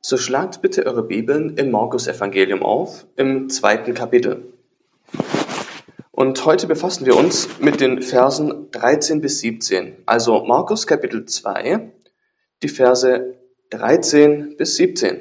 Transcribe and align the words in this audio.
So 0.00 0.16
schlagt 0.16 0.62
bitte 0.62 0.86
eure 0.86 1.02
Bibeln 1.02 1.56
im 1.56 1.70
Markus-Evangelium 1.70 2.62
auf, 2.62 3.06
im 3.16 3.48
zweiten 3.50 3.94
Kapitel. 3.94 4.52
Und 6.12 6.44
heute 6.44 6.66
befassen 6.66 7.04
wir 7.04 7.16
uns 7.16 7.60
mit 7.60 7.80
den 7.80 8.02
Versen 8.02 8.70
13 8.70 9.20
bis 9.20 9.40
17. 9.40 9.96
Also 10.06 10.44
Markus 10.44 10.86
Kapitel 10.86 11.24
2, 11.24 11.92
die 12.62 12.68
Verse 12.68 13.34
13 13.70 14.56
bis 14.56 14.76
17. 14.76 15.20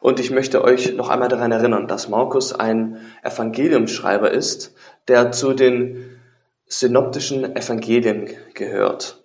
Und 0.00 0.18
ich 0.18 0.30
möchte 0.30 0.64
euch 0.64 0.94
noch 0.94 1.10
einmal 1.10 1.28
daran 1.28 1.52
erinnern, 1.52 1.88
dass 1.88 2.08
Markus 2.08 2.54
ein 2.54 2.98
Evangeliumsschreiber 3.22 4.30
ist, 4.30 4.74
der 5.08 5.30
zu 5.32 5.52
den 5.52 6.20
synoptischen 6.66 7.56
Evangelien 7.56 8.30
gehört. 8.54 9.22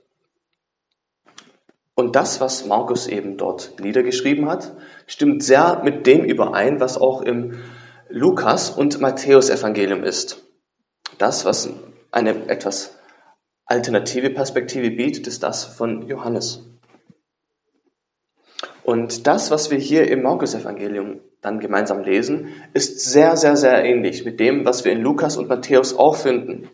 Und 1.96 2.18
das, 2.18 2.41
was 2.41 2.66
Markus 2.66 3.07
eben 3.07 3.38
dort 3.38 3.80
niedergeschrieben 3.80 4.50
hat, 4.50 4.75
stimmt 5.07 5.44
sehr 5.44 5.81
mit 5.84 6.05
dem 6.05 6.26
überein, 6.26 6.81
was 6.81 6.98
auch 6.98 7.22
im 7.22 7.63
Lukas- 8.09 8.70
und 8.70 8.99
Matthäus-Evangelium 8.99 10.03
ist. 10.03 10.44
Das, 11.17 11.45
was 11.45 11.70
eine 12.12 12.50
etwas 12.50 12.98
alternative 13.66 14.30
Perspektive 14.30 14.91
bietet, 14.91 15.27
ist 15.27 15.41
das 15.44 15.63
von 15.63 16.08
Johannes. 16.08 16.63
Und 18.84 19.25
das, 19.25 19.50
was 19.50 19.72
wir 19.72 19.80
hier 19.80 20.08
im 20.12 20.22
Markus-Evangelium 20.22 21.22
dann 21.41 21.59
gemeinsam 21.59 22.03
lesen, 22.03 22.50
ist 22.73 23.00
sehr, 23.00 23.38
sehr, 23.38 23.55
sehr 23.55 23.84
ähnlich 23.86 24.25
mit 24.25 24.39
dem, 24.39 24.66
was 24.66 24.84
wir 24.84 24.91
in 24.91 25.02
Lukas 25.02 25.38
und 25.38 25.48
Matthäus 25.48 25.98
auch 25.98 26.16
finden. 26.16 26.70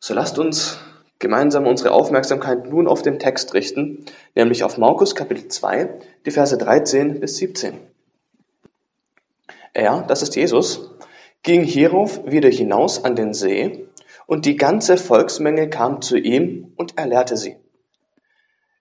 So 0.00 0.14
lasst 0.14 0.38
uns 0.38 0.78
gemeinsam 1.18 1.66
unsere 1.66 1.92
Aufmerksamkeit 1.92 2.68
nun 2.68 2.86
auf 2.86 3.02
den 3.02 3.18
Text 3.18 3.54
richten, 3.54 4.04
nämlich 4.34 4.64
auf 4.64 4.78
Markus 4.78 5.14
Kapitel 5.14 5.48
2, 5.48 6.00
die 6.24 6.30
Verse 6.30 6.56
13 6.56 7.20
bis 7.20 7.36
17. 7.36 7.74
Er, 9.72 10.04
das 10.08 10.22
ist 10.22 10.36
Jesus, 10.36 10.90
ging 11.42 11.62
hierauf 11.62 12.26
wieder 12.26 12.48
hinaus 12.48 13.04
an 13.04 13.16
den 13.16 13.34
See, 13.34 13.86
und 14.26 14.44
die 14.44 14.56
ganze 14.56 14.96
Volksmenge 14.96 15.70
kam 15.70 16.02
zu 16.02 16.16
ihm 16.16 16.72
und 16.76 16.94
er 16.96 17.06
lehrte 17.06 17.36
sie. 17.36 17.56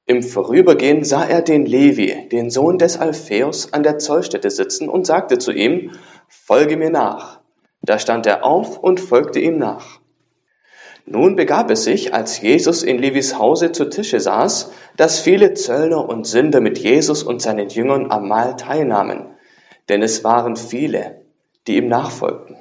Im 0.07 0.21
Vorübergehen 0.21 1.03
sah 1.03 1.25
er 1.25 1.41
den 1.41 1.65
Levi, 1.65 2.29
den 2.29 2.49
Sohn 2.51 2.77
des 2.77 2.97
Alpheus, 2.97 3.73
an 3.73 3.83
der 3.83 3.97
Zollstätte 3.97 4.51
sitzen 4.51 4.87
und 4.87 5.05
sagte 5.05 5.37
zu 5.37 5.51
ihm, 5.51 5.91
Folge 6.27 6.77
mir 6.77 6.91
nach. 6.91 7.39
Da 7.81 7.97
stand 7.99 8.25
er 8.25 8.43
auf 8.43 8.77
und 8.77 8.99
folgte 8.99 9.39
ihm 9.39 9.57
nach. 9.57 9.99
Nun 11.07 11.35
begab 11.35 11.69
es 11.69 11.83
sich, 11.83 12.15
als 12.15 12.41
Jesus 12.41 12.81
in 12.81 12.97
Levis 12.97 13.37
Hause 13.37 13.71
zu 13.71 13.89
Tische 13.89 14.19
saß, 14.19 14.71
dass 14.97 15.19
viele 15.19 15.53
Zöllner 15.53 16.09
und 16.09 16.25
Sünder 16.25 16.61
mit 16.61 16.79
Jesus 16.79 17.21
und 17.21 17.43
seinen 17.43 17.69
Jüngern 17.69 18.09
am 18.09 18.27
Mahl 18.27 18.55
teilnahmen, 18.55 19.27
denn 19.87 20.01
es 20.01 20.23
waren 20.23 20.55
viele, 20.55 21.21
die 21.67 21.77
ihm 21.77 21.89
nachfolgten. 21.89 22.57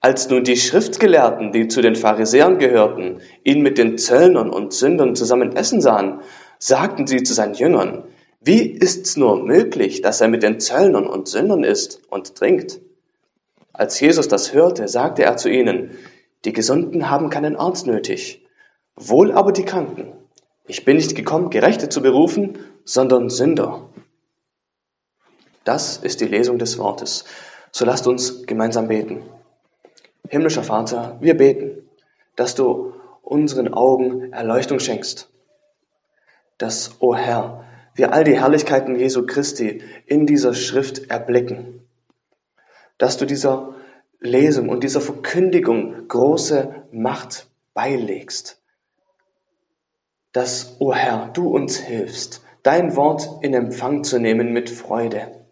Als 0.00 0.28
nun 0.28 0.42
die 0.42 0.56
Schriftgelehrten, 0.56 1.52
die 1.52 1.68
zu 1.68 1.80
den 1.80 1.94
Pharisäern 1.94 2.58
gehörten, 2.58 3.20
ihn 3.44 3.62
mit 3.62 3.78
den 3.78 3.98
Zöllnern 3.98 4.50
und 4.50 4.72
Sündern 4.72 5.14
zusammen 5.14 5.54
essen 5.54 5.80
sahen, 5.80 6.22
sagten 6.58 7.06
sie 7.06 7.22
zu 7.22 7.34
seinen 7.34 7.54
Jüngern, 7.54 8.02
wie 8.40 8.62
ist's 8.62 9.16
nur 9.16 9.40
möglich, 9.44 10.00
dass 10.00 10.20
er 10.20 10.26
mit 10.26 10.42
den 10.42 10.58
Zöllnern 10.58 11.06
und 11.06 11.28
Sündern 11.28 11.62
isst 11.62 12.00
und 12.10 12.34
trinkt? 12.34 12.80
Als 13.72 14.00
Jesus 14.00 14.26
das 14.26 14.52
hörte, 14.52 14.88
sagte 14.88 15.22
er 15.22 15.36
zu 15.36 15.48
ihnen, 15.48 15.96
die 16.44 16.52
Gesunden 16.52 17.08
haben 17.10 17.30
keinen 17.30 17.56
Arzt 17.56 17.86
nötig, 17.86 18.46
wohl 18.96 19.32
aber 19.32 19.52
die 19.52 19.64
Kranken. 19.64 20.12
Ich 20.66 20.84
bin 20.84 20.96
nicht 20.96 21.14
gekommen, 21.14 21.50
Gerechte 21.50 21.88
zu 21.88 22.02
berufen, 22.02 22.58
sondern 22.84 23.30
Sünder. 23.30 23.88
Das 25.64 25.96
ist 25.98 26.20
die 26.20 26.26
Lesung 26.26 26.58
des 26.58 26.78
Wortes. 26.78 27.24
So 27.70 27.84
lasst 27.84 28.06
uns 28.06 28.46
gemeinsam 28.46 28.88
beten. 28.88 29.22
Himmlischer 30.28 30.62
Vater, 30.62 31.18
wir 31.20 31.36
beten, 31.36 31.88
dass 32.36 32.54
du 32.54 32.94
unseren 33.22 33.72
Augen 33.72 34.32
Erleuchtung 34.32 34.80
schenkst. 34.80 35.30
Dass, 36.58 36.96
o 37.00 37.08
oh 37.08 37.14
Herr, 37.14 37.64
wir 37.94 38.12
all 38.12 38.24
die 38.24 38.38
Herrlichkeiten 38.38 38.98
Jesu 38.98 39.26
Christi 39.26 39.82
in 40.06 40.26
dieser 40.26 40.54
Schrift 40.54 41.10
erblicken. 41.10 41.86
Dass 42.98 43.16
du 43.16 43.26
dieser 43.26 43.74
Lesung 44.22 44.68
und 44.68 44.84
dieser 44.84 45.00
Verkündigung 45.00 46.08
große 46.08 46.86
Macht 46.92 47.48
beilegst. 47.74 48.62
Dass, 50.32 50.76
o 50.80 50.86
oh 50.86 50.94
Herr, 50.94 51.30
du 51.32 51.48
uns 51.48 51.78
hilfst, 51.78 52.42
dein 52.62 52.96
Wort 52.96 53.28
in 53.42 53.54
Empfang 53.54 54.04
zu 54.04 54.18
nehmen 54.18 54.52
mit 54.52 54.70
Freude. 54.70 55.46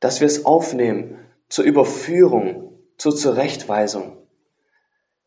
Dass 0.00 0.20
wir 0.20 0.26
es 0.26 0.44
aufnehmen 0.46 1.18
zur 1.48 1.64
Überführung, 1.64 2.78
zur 2.96 3.14
Zurechtweisung. 3.14 4.16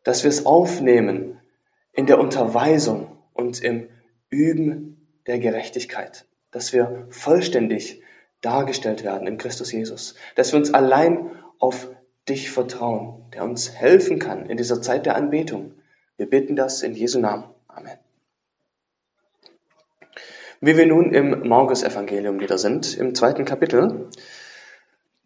Dass 0.04 0.24
wir 0.24 0.30
es 0.30 0.46
aufnehmen 0.46 1.40
in 1.92 2.06
der 2.06 2.20
Unterweisung 2.20 3.18
und 3.34 3.62
im 3.62 3.90
Üben 4.30 5.08
der 5.28 5.40
Gerechtigkeit. 5.40 6.26
Dass 6.52 6.74
wir 6.74 7.08
vollständig 7.10 8.02
dargestellt 8.42 9.04
werden 9.04 9.28
in 9.28 9.38
Christus 9.38 9.72
Jesus. 9.72 10.16
Dass 10.36 10.54
wir 10.54 10.60
uns 10.60 10.74
allein 10.74 11.32
auf 11.60 11.90
dich 12.30 12.52
vertrauen, 12.52 13.26
der 13.34 13.44
uns 13.44 13.72
helfen 13.72 14.20
kann 14.20 14.48
in 14.48 14.58
dieser 14.58 14.82
Zeit 14.82 15.06
der 15.06 15.16
Anbetung. 15.16 15.74
Wir 16.18 16.30
bitten 16.30 16.56
das 16.56 16.82
in 16.82 16.94
Jesu 16.94 17.20
Namen. 17.20 17.46
Amen. 17.68 17.98
Wie 20.60 20.76
wir 20.76 20.88
nun 20.88 21.14
im 21.14 21.48
Markus-Evangelium 21.48 22.40
wieder 22.40 22.58
sind, 22.58 22.98
im 22.98 23.14
zweiten 23.14 23.46
Kapitel, 23.46 24.10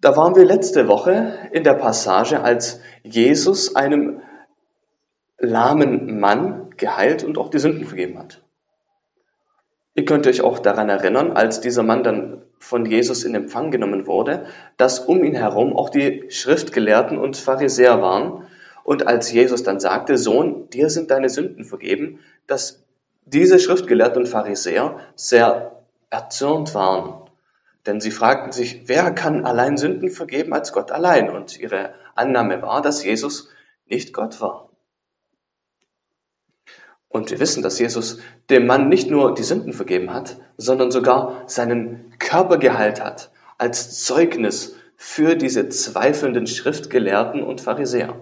da 0.01 0.17
waren 0.17 0.35
wir 0.35 0.45
letzte 0.45 0.87
Woche 0.87 1.49
in 1.51 1.63
der 1.63 1.75
Passage, 1.75 2.41
als 2.41 2.81
Jesus 3.03 3.75
einem 3.75 4.21
lahmen 5.37 6.19
Mann 6.19 6.71
geheilt 6.75 7.23
und 7.23 7.37
auch 7.37 7.49
die 7.49 7.59
Sünden 7.59 7.85
vergeben 7.85 8.19
hat. 8.19 8.41
Ihr 9.93 10.05
könnt 10.05 10.27
euch 10.27 10.41
auch 10.41 10.59
daran 10.59 10.89
erinnern, 10.89 11.31
als 11.31 11.61
dieser 11.61 11.83
Mann 11.83 12.03
dann 12.03 12.43
von 12.61 12.85
Jesus 12.85 13.23
in 13.23 13.35
Empfang 13.35 13.71
genommen 13.71 14.07
wurde, 14.07 14.45
dass 14.77 14.99
um 14.99 15.23
ihn 15.23 15.35
herum 15.35 15.75
auch 15.75 15.89
die 15.89 16.25
Schriftgelehrten 16.29 17.17
und 17.17 17.35
Pharisäer 17.35 18.01
waren. 18.01 18.45
Und 18.83 19.07
als 19.07 19.31
Jesus 19.31 19.63
dann 19.63 19.79
sagte, 19.79 20.17
Sohn, 20.17 20.69
dir 20.69 20.89
sind 20.89 21.11
deine 21.11 21.29
Sünden 21.29 21.65
vergeben, 21.65 22.19
dass 22.47 22.83
diese 23.25 23.59
Schriftgelehrten 23.59 24.21
und 24.21 24.27
Pharisäer 24.27 24.99
sehr 25.15 25.83
erzürnt 26.09 26.73
waren. 26.75 27.29
Denn 27.85 27.99
sie 27.99 28.11
fragten 28.11 28.51
sich, 28.51 28.83
wer 28.87 29.11
kann 29.11 29.45
allein 29.45 29.75
Sünden 29.77 30.09
vergeben 30.09 30.53
als 30.53 30.71
Gott 30.71 30.91
allein? 30.91 31.29
Und 31.29 31.59
ihre 31.59 31.95
Annahme 32.15 32.61
war, 32.61 32.81
dass 32.81 33.03
Jesus 33.03 33.49
nicht 33.87 34.13
Gott 34.13 34.39
war. 34.39 34.70
Und 37.11 37.29
wir 37.29 37.39
wissen, 37.39 37.61
dass 37.61 37.77
Jesus 37.77 38.19
dem 38.49 38.65
Mann 38.65 38.87
nicht 38.87 39.09
nur 39.09 39.35
die 39.35 39.43
Sünden 39.43 39.73
vergeben 39.73 40.13
hat, 40.13 40.37
sondern 40.57 40.91
sogar 40.91 41.43
seinen 41.45 42.13
Körper 42.19 42.57
geheilt 42.57 43.03
hat, 43.03 43.31
als 43.57 44.03
Zeugnis 44.03 44.75
für 44.95 45.35
diese 45.35 45.67
zweifelnden 45.67 46.47
Schriftgelehrten 46.47 47.43
und 47.43 47.59
Pharisäer. 47.59 48.15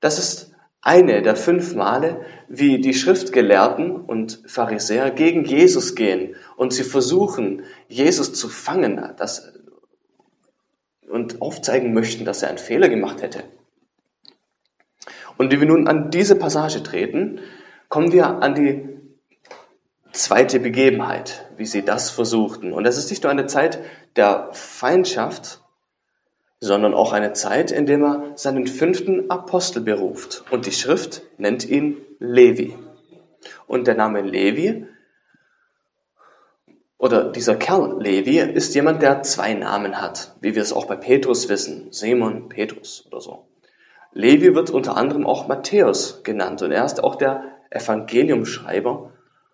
Das 0.00 0.18
ist 0.18 0.52
eine 0.82 1.22
der 1.22 1.34
fünf 1.34 1.74
Male, 1.74 2.26
wie 2.48 2.78
die 2.78 2.92
Schriftgelehrten 2.92 3.92
und 3.92 4.42
Pharisäer 4.46 5.10
gegen 5.10 5.46
Jesus 5.46 5.94
gehen 5.94 6.36
und 6.56 6.74
sie 6.74 6.84
versuchen, 6.84 7.62
Jesus 7.88 8.34
zu 8.34 8.50
fangen 8.50 9.00
dass, 9.16 9.50
und 11.08 11.40
aufzeigen 11.40 11.94
möchten, 11.94 12.26
dass 12.26 12.42
er 12.42 12.50
einen 12.50 12.58
Fehler 12.58 12.90
gemacht 12.90 13.22
hätte. 13.22 13.44
Und 15.36 15.52
wie 15.52 15.60
wir 15.60 15.66
nun 15.66 15.88
an 15.88 16.10
diese 16.10 16.36
Passage 16.36 16.82
treten, 16.82 17.40
kommen 17.88 18.12
wir 18.12 18.26
an 18.42 18.54
die 18.54 18.88
zweite 20.12 20.60
Begebenheit, 20.60 21.46
wie 21.56 21.66
sie 21.66 21.84
das 21.84 22.10
versuchten. 22.10 22.72
Und 22.72 22.86
es 22.86 22.96
ist 22.96 23.10
nicht 23.10 23.22
nur 23.22 23.32
eine 23.32 23.46
Zeit 23.46 23.80
der 24.16 24.50
Feindschaft, 24.52 25.60
sondern 26.60 26.94
auch 26.94 27.12
eine 27.12 27.32
Zeit, 27.32 27.72
in 27.72 27.86
der 27.86 27.98
er 27.98 28.32
seinen 28.36 28.66
fünften 28.66 29.30
Apostel 29.30 29.82
beruft. 29.82 30.44
Und 30.50 30.66
die 30.66 30.72
Schrift 30.72 31.22
nennt 31.36 31.68
ihn 31.68 31.98
Levi. 32.18 32.76
Und 33.66 33.86
der 33.86 33.94
Name 33.96 34.22
Levi 34.22 34.86
oder 36.96 37.30
dieser 37.30 37.56
Kerl 37.56 38.00
Levi 38.00 38.38
ist 38.38 38.74
jemand, 38.74 39.02
der 39.02 39.22
zwei 39.22 39.52
Namen 39.52 40.00
hat, 40.00 40.34
wie 40.40 40.54
wir 40.54 40.62
es 40.62 40.72
auch 40.72 40.86
bei 40.86 40.96
Petrus 40.96 41.48
wissen, 41.48 41.88
Simon 41.90 42.48
Petrus 42.48 43.04
oder 43.08 43.20
so. 43.20 43.46
Levi 44.14 44.54
wird 44.54 44.70
unter 44.70 44.96
anderem 44.96 45.26
auch 45.26 45.48
Matthäus 45.48 46.22
genannt 46.22 46.62
und 46.62 46.70
er 46.70 46.84
ist 46.84 47.02
auch 47.02 47.16
der 47.16 47.42
Evangeliumschreiber 47.70 49.12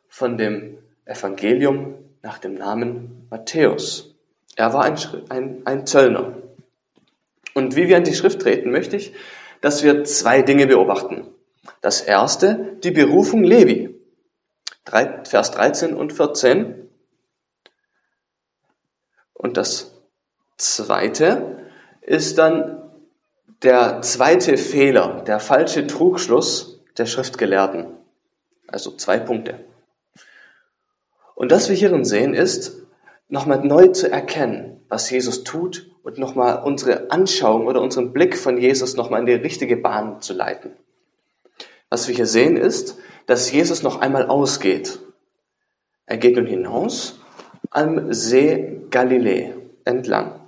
von 0.09 0.37
dem 0.37 0.79
Evangelium 1.07 1.95
nach 2.23 2.39
dem 2.39 2.55
Namen 2.55 3.27
Matthäus. 3.31 4.15
Er 4.57 4.75
war 4.75 4.85
ein, 4.85 4.99
ein, 5.31 5.63
ein 5.65 5.87
Zöllner. 5.87 6.35
Und 7.55 7.75
wie 7.75 7.89
wir 7.89 7.97
an 7.97 8.05
die 8.05 8.15
Schrift 8.15 8.43
treten, 8.43 8.71
möchte 8.71 8.97
ich, 8.97 9.15
dass 9.63 9.83
wir 9.83 10.05
zwei 10.05 10.43
Dinge 10.43 10.67
beobachten. 10.67 11.29
Das 11.81 12.03
erste, 12.03 12.77
die 12.85 12.91
Berufung 12.91 13.43
Levi. 13.43 13.99
Vers 14.85 15.53
13 15.53 15.95
und 15.95 16.13
14. 16.13 16.89
Und 19.33 19.57
das 19.57 19.99
zweite 20.59 21.71
ist 22.03 22.39
dann 22.39 22.80
der 23.63 24.01
zweite 24.03 24.57
Fehler, 24.57 25.23
der 25.27 25.39
falsche 25.39 25.87
Trugschluss 25.87 26.81
der 26.97 27.07
Schriftgelehrten. 27.07 27.87
Also 28.67 28.93
zwei 28.93 29.19
Punkte. 29.19 29.61
Und 31.35 31.53
das 31.53 31.69
wir 31.69 31.77
hierin 31.77 32.05
sehen 32.05 32.35
ist, 32.35 32.83
nochmal 33.29 33.65
neu 33.65 33.89
zu 33.89 34.11
erkennen, 34.11 34.81
was 34.89 35.11
Jesus 35.11 35.45
tut 35.45 35.91
und 36.03 36.19
nochmal 36.19 36.63
unsere 36.65 37.11
Anschauung 37.11 37.67
oder 37.67 37.81
unseren 37.81 38.13
Blick 38.13 38.37
von 38.37 38.59
Jesus 38.59 38.97
nochmal 38.97 39.21
in 39.21 39.27
die 39.27 39.33
richtige 39.35 39.77
Bahn 39.77 40.21
zu 40.21 40.33
leiten. 40.33 40.73
Was 41.89 42.09
wir 42.09 42.15
hier 42.15 42.27
sehen 42.27 42.57
ist, 42.57 42.97
dass 43.27 43.51
Jesus 43.51 43.83
noch 43.83 44.01
einmal 44.01 44.27
ausgeht. 44.27 45.01
Er 46.07 46.17
geht 46.17 46.37
nun 46.37 46.47
hinaus 46.47 47.21
am 47.71 48.13
See 48.13 48.81
Galiläa 48.91 49.55
entlang. 49.85 50.40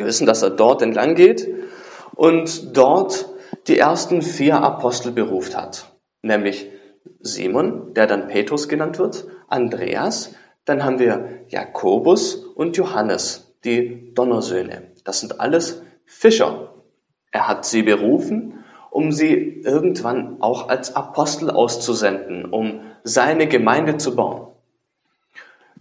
Wir 0.00 0.06
wissen, 0.06 0.26
dass 0.26 0.40
er 0.40 0.48
dort 0.48 0.80
entlang 0.80 1.14
geht 1.14 1.46
und 2.14 2.74
dort 2.74 3.28
die 3.66 3.76
ersten 3.76 4.22
vier 4.22 4.62
Apostel 4.62 5.12
beruft 5.12 5.54
hat, 5.54 5.92
nämlich 6.22 6.70
Simon, 7.20 7.92
der 7.92 8.06
dann 8.06 8.28
Petrus 8.28 8.66
genannt 8.66 8.98
wird, 8.98 9.26
Andreas, 9.48 10.34
dann 10.64 10.84
haben 10.84 11.00
wir 11.00 11.42
Jakobus 11.48 12.34
und 12.34 12.78
Johannes, 12.78 13.54
die 13.62 14.14
Donnersöhne. 14.14 14.90
Das 15.04 15.20
sind 15.20 15.38
alles 15.38 15.82
Fischer. 16.06 16.72
Er 17.30 17.46
hat 17.46 17.66
sie 17.66 17.82
berufen, 17.82 18.64
um 18.90 19.12
sie 19.12 19.60
irgendwann 19.62 20.40
auch 20.40 20.70
als 20.70 20.96
Apostel 20.96 21.50
auszusenden, 21.50 22.46
um 22.46 22.80
seine 23.04 23.48
Gemeinde 23.48 23.98
zu 23.98 24.16
bauen. 24.16 24.46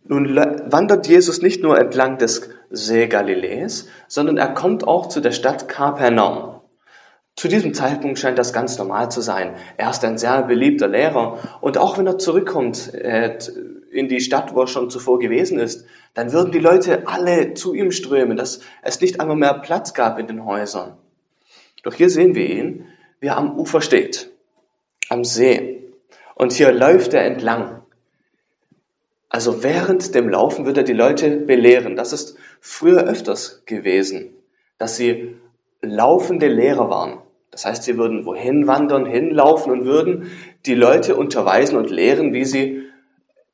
Nun 0.03 0.35
wandert 0.35 1.07
Jesus 1.07 1.41
nicht 1.41 1.63
nur 1.63 1.79
entlang 1.79 2.17
des 2.17 2.49
See 2.69 3.07
Galiläas, 3.07 3.87
sondern 4.07 4.37
er 4.37 4.53
kommt 4.53 4.87
auch 4.87 5.07
zu 5.07 5.21
der 5.21 5.31
Stadt 5.31 5.67
Kapernaum. 5.67 6.61
Zu 7.35 7.47
diesem 7.47 7.73
Zeitpunkt 7.73 8.19
scheint 8.19 8.37
das 8.37 8.51
ganz 8.51 8.77
normal 8.77 9.09
zu 9.09 9.21
sein. 9.21 9.55
Er 9.77 9.89
ist 9.89 10.03
ein 10.03 10.17
sehr 10.17 10.43
beliebter 10.43 10.89
Lehrer 10.89 11.39
und 11.61 11.77
auch 11.77 11.97
wenn 11.97 12.05
er 12.05 12.17
zurückkommt 12.17 12.93
äh, 12.93 13.37
in 13.91 14.07
die 14.07 14.19
Stadt, 14.19 14.53
wo 14.53 14.61
er 14.61 14.67
schon 14.67 14.89
zuvor 14.89 15.19
gewesen 15.19 15.57
ist, 15.57 15.85
dann 16.13 16.33
würden 16.33 16.51
die 16.51 16.59
Leute 16.59 17.07
alle 17.07 17.53
zu 17.53 17.73
ihm 17.73 17.91
strömen, 17.91 18.35
dass 18.35 18.59
es 18.81 18.99
nicht 18.99 19.21
einmal 19.21 19.37
mehr 19.37 19.53
Platz 19.53 19.93
gab 19.93 20.19
in 20.19 20.27
den 20.27 20.45
Häusern. 20.45 20.97
Doch 21.83 21.93
hier 21.93 22.09
sehen 22.09 22.35
wir 22.35 22.49
ihn, 22.49 22.87
wie 23.19 23.27
er 23.27 23.37
am 23.37 23.57
Ufer 23.57 23.81
steht, 23.81 24.29
am 25.07 25.23
See. 25.23 25.93
Und 26.35 26.51
hier 26.51 26.71
läuft 26.71 27.13
er 27.13 27.23
entlang. 27.23 27.78
Also 29.29 29.63
während 29.63 30.15
dem 30.15 30.27
Laufen 30.27 30.65
wird 30.65 30.77
er 30.77 30.83
die 30.83 30.93
Leute 30.93 31.37
belehren. 31.37 31.95
Das 31.95 32.13
ist 32.13 32.35
früher 32.59 33.03
öfters 33.03 33.63
gewesen, 33.67 34.33
dass 34.79 34.97
sie 34.97 35.35
laufende 35.81 36.47
Lehrer 36.47 36.89
waren. 36.89 37.19
Das 37.51 37.65
heißt, 37.65 37.83
sie 37.83 37.97
würden 37.97 38.25
wohin 38.25 38.67
wandern, 38.67 39.05
hinlaufen 39.05 39.71
und 39.71 39.85
würden 39.85 40.31
die 40.65 40.75
Leute 40.75 41.15
unterweisen 41.15 41.77
und 41.77 41.89
lehren, 41.89 42.33
wie 42.33 42.45
sie 42.45 42.83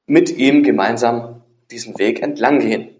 mit 0.06 0.36
ihm 0.38 0.64
gemeinsam 0.64 1.42
diesen 1.72 1.98
Weg 1.98 2.22
entlang 2.22 2.60
gehen. 2.60 2.96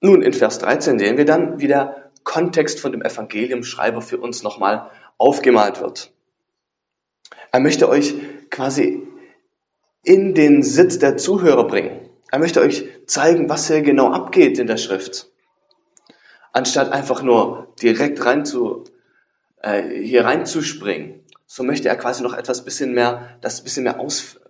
Nun, 0.00 0.22
in 0.22 0.32
Vers 0.32 0.58
13 0.58 0.98
sehen 0.98 1.16
wir 1.16 1.24
dann, 1.24 1.60
wie 1.60 1.68
der 1.68 2.10
Kontext 2.24 2.80
von 2.80 2.92
dem 2.92 3.02
Evangeliumschreiber 3.02 4.00
für 4.00 4.18
uns 4.18 4.42
nochmal 4.42 4.90
aufgemalt 5.18 5.80
wird. 5.80 6.12
Er 7.50 7.60
möchte 7.60 7.88
euch 7.88 8.14
quasi 8.50 9.06
in 10.02 10.34
den 10.34 10.62
Sitz 10.62 10.98
der 10.98 11.16
Zuhörer 11.16 11.66
bringen. 11.66 12.08
Er 12.30 12.38
möchte 12.38 12.60
euch 12.60 12.84
zeigen, 13.06 13.48
was 13.48 13.68
hier 13.68 13.82
genau 13.82 14.10
abgeht 14.10 14.58
in 14.58 14.66
der 14.66 14.78
Schrift. 14.78 15.28
Anstatt 16.52 16.92
einfach 16.92 17.22
nur 17.22 17.74
direkt 17.82 18.24
rein 18.24 18.44
zu, 18.44 18.84
äh, 19.62 19.82
hier 19.82 20.24
reinzuspringen, 20.24 21.20
so 21.46 21.62
möchte 21.62 21.88
er 21.88 21.96
quasi 21.96 22.22
noch 22.22 22.34
etwas 22.34 22.64
bisschen 22.64 22.94
mehr, 22.94 23.36
das 23.42 23.62
bisschen 23.62 23.84
mehr 23.84 24.00
aus, 24.00 24.40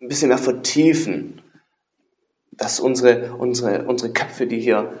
ein 0.00 0.08
bisschen 0.08 0.28
mehr 0.28 0.38
vertiefen, 0.38 1.42
dass 2.52 2.80
unsere, 2.80 3.34
unsere, 3.34 3.84
unsere 3.84 4.12
Köpfe, 4.12 4.46
die 4.46 4.60
hier 4.60 5.00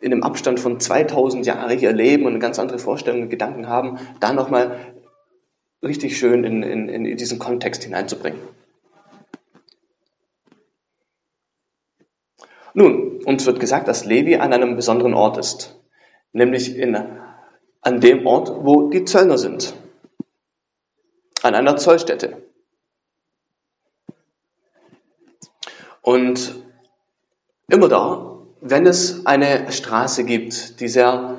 in 0.00 0.12
einem 0.12 0.22
Abstand 0.22 0.58
von 0.58 0.80
2000 0.80 1.46
Jahren 1.46 1.78
hier 1.78 1.92
leben 1.92 2.24
und 2.24 2.30
eine 2.32 2.38
ganz 2.40 2.58
andere 2.58 2.78
Vorstellungen 2.78 3.24
und 3.24 3.30
Gedanken 3.30 3.68
haben, 3.68 3.98
da 4.18 4.32
nochmal 4.32 4.94
richtig 5.82 6.18
schön 6.18 6.44
in, 6.44 6.62
in, 6.62 6.88
in 6.88 7.16
diesen 7.16 7.38
Kontext 7.38 7.84
hineinzubringen. 7.84 8.40
Nun, 12.74 13.24
uns 13.24 13.46
wird 13.46 13.58
gesagt, 13.60 13.88
dass 13.88 14.04
Levi 14.04 14.36
an 14.36 14.52
einem 14.52 14.76
besonderen 14.76 15.14
Ort 15.14 15.38
ist, 15.38 15.76
nämlich 16.32 16.76
in, 16.76 16.96
an 17.80 18.00
dem 18.00 18.26
Ort, 18.26 18.64
wo 18.64 18.90
die 18.90 19.04
Zöllner 19.04 19.38
sind, 19.38 19.74
an 21.42 21.54
einer 21.54 21.76
Zollstätte. 21.76 22.42
Und 26.02 26.54
immer 27.68 27.88
da, 27.88 28.38
wenn 28.60 28.86
es 28.86 29.26
eine 29.26 29.72
Straße 29.72 30.24
gibt, 30.24 30.80
die 30.80 30.88
sehr, 30.88 31.38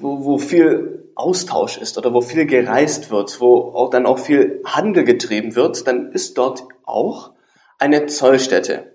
wo, 0.00 0.24
wo 0.24 0.38
viel 0.38 1.01
Austausch 1.14 1.78
ist 1.78 1.98
oder 1.98 2.12
wo 2.14 2.20
viel 2.20 2.46
gereist 2.46 3.10
wird, 3.10 3.40
wo 3.40 3.72
auch 3.74 3.90
dann 3.90 4.06
auch 4.06 4.18
viel 4.18 4.62
Handel 4.64 5.04
getrieben 5.04 5.54
wird, 5.54 5.86
dann 5.86 6.12
ist 6.12 6.38
dort 6.38 6.64
auch 6.84 7.32
eine 7.78 8.06
Zollstätte. 8.06 8.92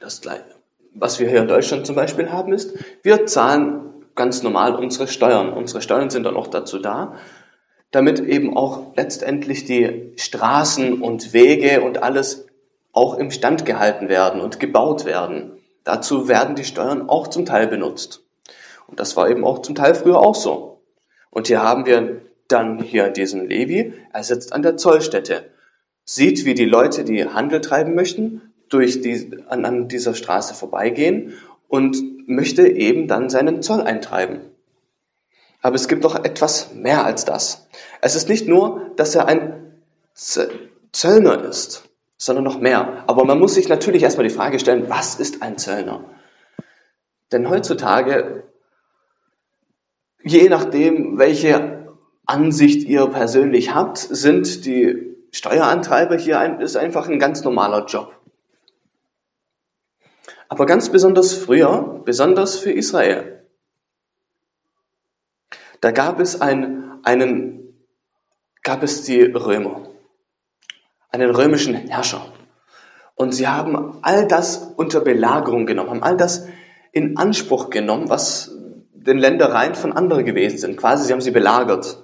Das 0.00 0.20
was 0.94 1.20
wir 1.20 1.28
hier 1.28 1.42
in 1.42 1.48
Deutschland 1.48 1.86
zum 1.86 1.96
Beispiel 1.96 2.30
haben, 2.30 2.52
ist, 2.52 2.74
wir 3.02 3.26
zahlen 3.26 3.92
ganz 4.14 4.42
normal 4.42 4.74
unsere 4.74 5.08
Steuern. 5.08 5.52
Unsere 5.52 5.80
Steuern 5.80 6.10
sind 6.10 6.24
dann 6.24 6.36
auch 6.36 6.48
dazu 6.48 6.78
da, 6.78 7.16
damit 7.90 8.20
eben 8.20 8.56
auch 8.56 8.94
letztendlich 8.96 9.64
die 9.64 10.12
Straßen 10.16 11.00
und 11.00 11.32
Wege 11.32 11.82
und 11.82 12.02
alles 12.02 12.46
auch 12.92 13.16
im 13.16 13.30
Stand 13.30 13.64
gehalten 13.64 14.08
werden 14.08 14.40
und 14.40 14.60
gebaut 14.60 15.04
werden. 15.04 15.52
Dazu 15.84 16.28
werden 16.28 16.54
die 16.54 16.64
Steuern 16.64 17.08
auch 17.08 17.28
zum 17.28 17.46
Teil 17.46 17.66
benutzt. 17.66 18.22
Und 18.92 19.00
das 19.00 19.16
war 19.16 19.30
eben 19.30 19.42
auch 19.42 19.62
zum 19.62 19.74
Teil 19.74 19.94
früher 19.94 20.18
auch 20.18 20.34
so. 20.34 20.82
Und 21.30 21.46
hier 21.46 21.62
haben 21.62 21.86
wir 21.86 22.20
dann 22.46 22.78
hier 22.78 23.08
diesen 23.08 23.48
Levi, 23.48 23.94
er 24.12 24.22
sitzt 24.22 24.52
an 24.52 24.60
der 24.60 24.76
Zollstätte, 24.76 25.46
sieht, 26.04 26.44
wie 26.44 26.52
die 26.52 26.66
Leute, 26.66 27.02
die 27.02 27.24
Handel 27.24 27.62
treiben 27.62 27.94
möchten, 27.94 28.52
durch 28.68 29.00
die, 29.00 29.38
an, 29.48 29.64
an 29.64 29.88
dieser 29.88 30.14
Straße 30.14 30.52
vorbeigehen 30.52 31.32
und 31.68 32.28
möchte 32.28 32.68
eben 32.68 33.08
dann 33.08 33.30
seinen 33.30 33.62
Zoll 33.62 33.80
eintreiben. 33.80 34.42
Aber 35.62 35.76
es 35.76 35.88
gibt 35.88 36.04
doch 36.04 36.22
etwas 36.22 36.74
mehr 36.74 37.06
als 37.06 37.24
das. 37.24 37.66
Es 38.02 38.14
ist 38.14 38.28
nicht 38.28 38.46
nur, 38.46 38.90
dass 38.96 39.14
er 39.14 39.24
ein 39.24 39.72
Zöllner 40.12 41.44
ist, 41.44 41.88
sondern 42.18 42.44
noch 42.44 42.60
mehr. 42.60 43.04
Aber 43.06 43.24
man 43.24 43.38
muss 43.38 43.54
sich 43.54 43.70
natürlich 43.70 44.02
erstmal 44.02 44.28
die 44.28 44.34
Frage 44.34 44.58
stellen, 44.58 44.90
was 44.90 45.14
ist 45.14 45.40
ein 45.40 45.56
Zöllner? 45.56 46.04
Denn 47.32 47.48
heutzutage, 47.48 48.51
je 50.24 50.48
nachdem, 50.48 51.18
welche 51.18 51.94
Ansicht 52.26 52.88
ihr 52.88 53.06
persönlich 53.06 53.74
habt, 53.74 53.98
sind 53.98 54.64
die 54.64 55.16
Steuerantreiber 55.32 56.16
hier 56.16 56.38
ein, 56.38 56.60
ist 56.60 56.76
einfach 56.76 57.08
ein 57.08 57.18
ganz 57.18 57.42
normaler 57.42 57.86
Job. 57.86 58.14
Aber 60.48 60.66
ganz 60.66 60.90
besonders 60.90 61.32
früher, 61.32 62.02
besonders 62.04 62.58
für 62.58 62.72
Israel. 62.72 63.46
Da 65.80 65.90
gab 65.90 66.20
es 66.20 66.40
ein, 66.40 67.00
einen, 67.02 67.74
gab 68.62 68.82
es 68.82 69.02
die 69.02 69.22
Römer, 69.22 69.88
einen 71.10 71.30
römischen 71.30 71.74
Herrscher. 71.74 72.32
Und 73.14 73.32
sie 73.32 73.48
haben 73.48 73.98
all 74.02 74.26
das 74.26 74.72
unter 74.76 75.00
Belagerung 75.00 75.66
genommen, 75.66 75.90
haben 75.90 76.02
all 76.02 76.16
das 76.16 76.46
in 76.92 77.16
Anspruch 77.16 77.70
genommen, 77.70 78.08
was 78.10 78.50
den 79.06 79.18
Ländereien 79.18 79.74
von 79.74 79.92
anderen 79.92 80.24
gewesen 80.24 80.58
sind. 80.58 80.76
Quasi, 80.76 81.06
sie 81.06 81.12
haben 81.12 81.20
sie 81.20 81.30
belagert. 81.30 82.02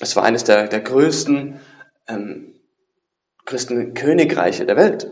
Es 0.00 0.16
war 0.16 0.24
eines 0.24 0.44
der, 0.44 0.66
der 0.68 0.80
größten, 0.80 1.60
ähm, 2.08 2.54
größten 3.44 3.94
Königreiche 3.94 4.64
der 4.64 4.76
Welt. 4.76 5.10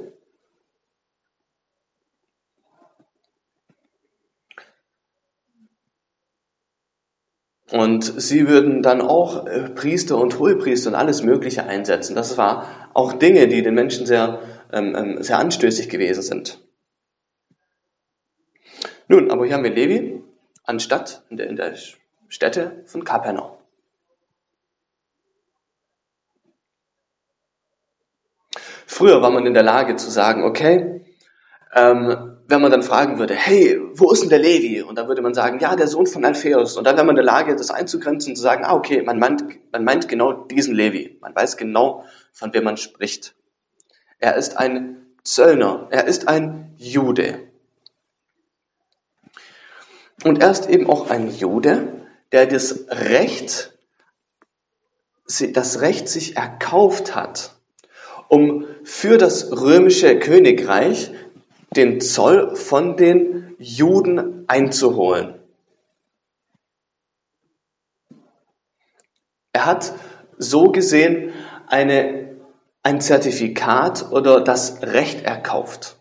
Und 7.71 8.03
sie 8.03 8.49
würden 8.49 8.83
dann 8.83 9.03
auch 9.03 9.47
äh, 9.47 9.69
Priester 9.69 10.17
und 10.17 10.39
Hohepriester 10.39 10.89
und 10.89 10.95
alles 10.95 11.23
Mögliche 11.23 11.65
einsetzen. 11.65 12.15
Das 12.15 12.39
war 12.39 12.91
auch 12.95 13.13
Dinge, 13.13 13.47
die 13.47 13.63
den 13.63 13.75
Menschen 13.75 14.07
sehr, 14.07 14.41
ähm, 14.73 14.95
ähm, 14.97 15.23
sehr 15.23 15.39
anstößig 15.39 15.89
gewesen 15.89 16.23
sind. 16.23 16.61
Nun, 19.09 19.31
aber 19.31 19.47
hier 19.47 19.55
haben 19.55 19.65
wir 19.65 19.75
Levi 19.75 20.23
anstatt 20.65 21.23
in 21.31 21.39
der, 21.39 21.49
in 21.49 21.57
der 21.57 21.75
Stätte 22.29 22.83
von 22.87 23.05
Kapernaum. 23.05 23.57
Früher 28.87 29.23
war 29.23 29.31
man 29.31 29.47
in 29.47 29.55
der 29.55 29.63
Lage 29.63 29.97
zu 29.97 30.11
sagen, 30.11 30.45
okay, 30.45 31.05
ähm, 31.75 32.39
wenn 32.49 32.63
man 32.63 32.71
dann 32.71 32.83
fragen 32.83 33.19
würde, 33.19 33.35
hey, 33.35 33.79
wo 33.93 34.11
ist 34.11 34.23
denn 34.23 34.31
der 34.31 34.39
Levi? 34.39 34.83
Und 34.83 34.97
dann 34.97 35.07
würde 35.07 35.21
man 35.21 35.35
sagen, 35.35 35.59
ja, 35.61 35.77
der 35.77 35.87
Sohn 35.87 36.07
von 36.07 36.25
Alphaeus. 36.25 36.77
Und 36.77 36.85
dann 36.85 36.97
wäre 36.97 37.05
man 37.05 37.17
in 37.17 37.25
der 37.25 37.33
Lage, 37.33 37.55
das 37.55 37.71
einzugrenzen 37.71 38.33
und 38.33 38.37
zu 38.37 38.43
sagen, 38.43 38.65
ah, 38.65 38.75
okay, 38.75 39.03
man 39.03 39.19
meint, 39.19 39.45
man 39.71 39.85
meint 39.85 40.09
genau 40.09 40.33
diesen 40.33 40.75
Levi. 40.75 41.19
Man 41.21 41.35
weiß 41.35 41.59
genau, 41.59 42.05
von 42.33 42.53
wem 42.55 42.65
man 42.65 42.79
spricht. 42.79 43.35
Er 44.19 44.37
ist 44.37 44.57
ein 44.57 45.07
Zöllner. 45.23 45.89
Er 45.91 46.07
ist 46.07 46.29
ein 46.29 46.75
Jude. 46.77 47.49
Und 50.25 50.43
er 50.43 50.51
ist 50.51 50.69
eben 50.69 50.89
auch 50.89 51.11
ein 51.11 51.31
Jude, 51.31 52.07
der 52.33 52.47
das 52.47 52.87
Recht, 52.89 53.73
das 55.53 55.81
Recht 55.81 56.09
sich 56.09 56.37
erkauft 56.37 57.15
hat, 57.15 57.55
um 58.29 58.67
für 58.83 59.17
das 59.17 59.53
römische 59.53 60.19
Königreich 60.19 61.13
den 61.77 62.01
Zoll 62.01 62.57
von 62.57 62.97
den 62.97 63.55
Juden 63.59 64.45
einzuholen. 64.49 65.35
Er 69.53 69.67
hat 69.67 69.93
so 70.39 70.71
gesehen 70.71 71.33
eine, 71.67 72.28
ein 72.89 73.03
Zertifikat 73.03 74.13
oder 74.13 74.41
das 74.41 74.81
Recht 74.83 75.23
erkauft. 75.23 75.99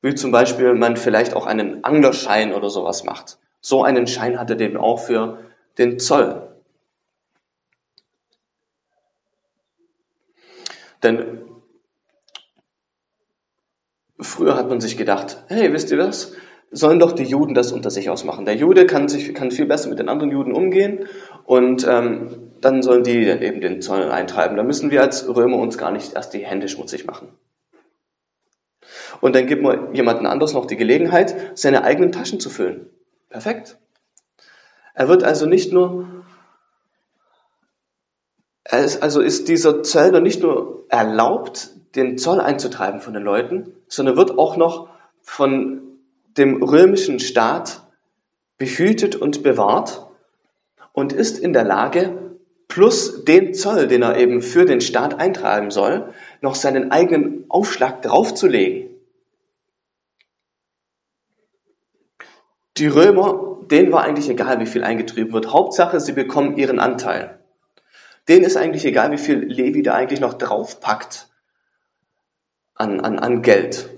Wie 0.00 0.14
zum 0.14 0.32
Beispiel 0.32 0.72
man 0.72 0.96
vielleicht 0.96 1.34
auch 1.34 1.44
einen 1.44 1.84
Anglerschein 1.84 2.54
oder 2.54 2.70
sowas 2.70 3.04
macht. 3.04 3.38
So 3.60 3.84
einen 3.84 4.06
Schein 4.06 4.40
hat 4.40 4.48
er 4.48 4.58
eben 4.58 4.78
auch 4.78 5.00
für 5.00 5.38
den 5.76 5.98
Zoll. 5.98 6.48
Denn 11.02 11.42
Früher 14.18 14.56
hat 14.56 14.68
man 14.68 14.80
sich 14.80 14.96
gedacht, 14.96 15.42
hey, 15.48 15.72
wisst 15.72 15.90
ihr 15.90 15.98
was? 15.98 16.32
Sollen 16.70 17.00
doch 17.00 17.12
die 17.12 17.24
Juden 17.24 17.54
das 17.54 17.72
unter 17.72 17.90
sich 17.90 18.08
ausmachen. 18.08 18.44
Der 18.46 18.54
Jude 18.54 18.86
kann, 18.86 19.08
sich, 19.08 19.34
kann 19.34 19.50
viel 19.50 19.66
besser 19.66 19.90
mit 19.90 19.98
den 19.98 20.08
anderen 20.08 20.30
Juden 20.30 20.52
umgehen 20.52 21.06
und 21.44 21.84
ähm, 21.86 22.51
dann 22.62 22.82
sollen 22.82 23.04
die 23.04 23.26
eben 23.26 23.60
den 23.60 23.82
Zoll 23.82 24.10
eintreiben. 24.10 24.56
Da 24.56 24.62
müssen 24.62 24.90
wir 24.90 25.02
als 25.02 25.28
Römer 25.28 25.58
uns 25.58 25.76
gar 25.76 25.90
nicht 25.90 26.14
erst 26.14 26.32
die 26.32 26.46
Hände 26.46 26.68
schmutzig 26.68 27.06
machen. 27.06 27.28
Und 29.20 29.34
dann 29.34 29.46
gibt 29.46 29.62
man 29.62 29.94
jemanden 29.94 30.26
anders 30.26 30.52
noch 30.52 30.66
die 30.66 30.76
Gelegenheit, 30.76 31.58
seine 31.58 31.84
eigenen 31.84 32.12
Taschen 32.12 32.40
zu 32.40 32.50
füllen. 32.50 32.88
Perfekt. 33.28 33.76
Er 34.94 35.08
wird 35.08 35.24
also 35.24 35.46
nicht 35.46 35.72
nur, 35.72 36.24
ist, 38.70 39.02
also 39.02 39.20
ist 39.20 39.48
dieser 39.48 39.82
Zöllner 39.82 40.20
nicht 40.20 40.42
nur 40.42 40.84
erlaubt, 40.88 41.70
den 41.94 42.16
Zoll 42.16 42.40
einzutreiben 42.40 43.00
von 43.00 43.12
den 43.12 43.22
Leuten, 43.22 43.74
sondern 43.88 44.16
wird 44.16 44.38
auch 44.38 44.56
noch 44.56 44.88
von 45.20 45.82
dem 46.36 46.62
römischen 46.62 47.20
Staat 47.20 47.82
behütet 48.56 49.16
und 49.16 49.42
bewahrt 49.42 50.06
und 50.92 51.12
ist 51.12 51.38
in 51.38 51.52
der 51.52 51.64
Lage, 51.64 52.31
plus 52.72 53.22
den 53.24 53.52
Zoll, 53.52 53.86
den 53.86 54.00
er 54.00 54.16
eben 54.16 54.40
für 54.40 54.64
den 54.64 54.80
Staat 54.80 55.20
eintreiben 55.20 55.70
soll, 55.70 56.14
noch 56.40 56.54
seinen 56.54 56.90
eigenen 56.90 57.44
Aufschlag 57.50 58.00
draufzulegen. 58.00 58.88
Die 62.78 62.86
Römer, 62.86 63.58
denen 63.70 63.92
war 63.92 64.04
eigentlich 64.04 64.30
egal, 64.30 64.58
wie 64.60 64.66
viel 64.66 64.84
eingetrieben 64.84 65.34
wird. 65.34 65.52
Hauptsache, 65.52 66.00
sie 66.00 66.12
bekommen 66.12 66.56
ihren 66.56 66.78
Anteil. 66.78 67.38
Denen 68.26 68.44
ist 68.44 68.56
eigentlich 68.56 68.86
egal, 68.86 69.12
wie 69.12 69.18
viel 69.18 69.40
Levi 69.40 69.82
da 69.82 69.92
eigentlich 69.92 70.20
noch 70.20 70.32
draufpackt 70.32 71.28
an, 72.74 73.00
an, 73.00 73.18
an 73.18 73.42
Geld. 73.42 73.90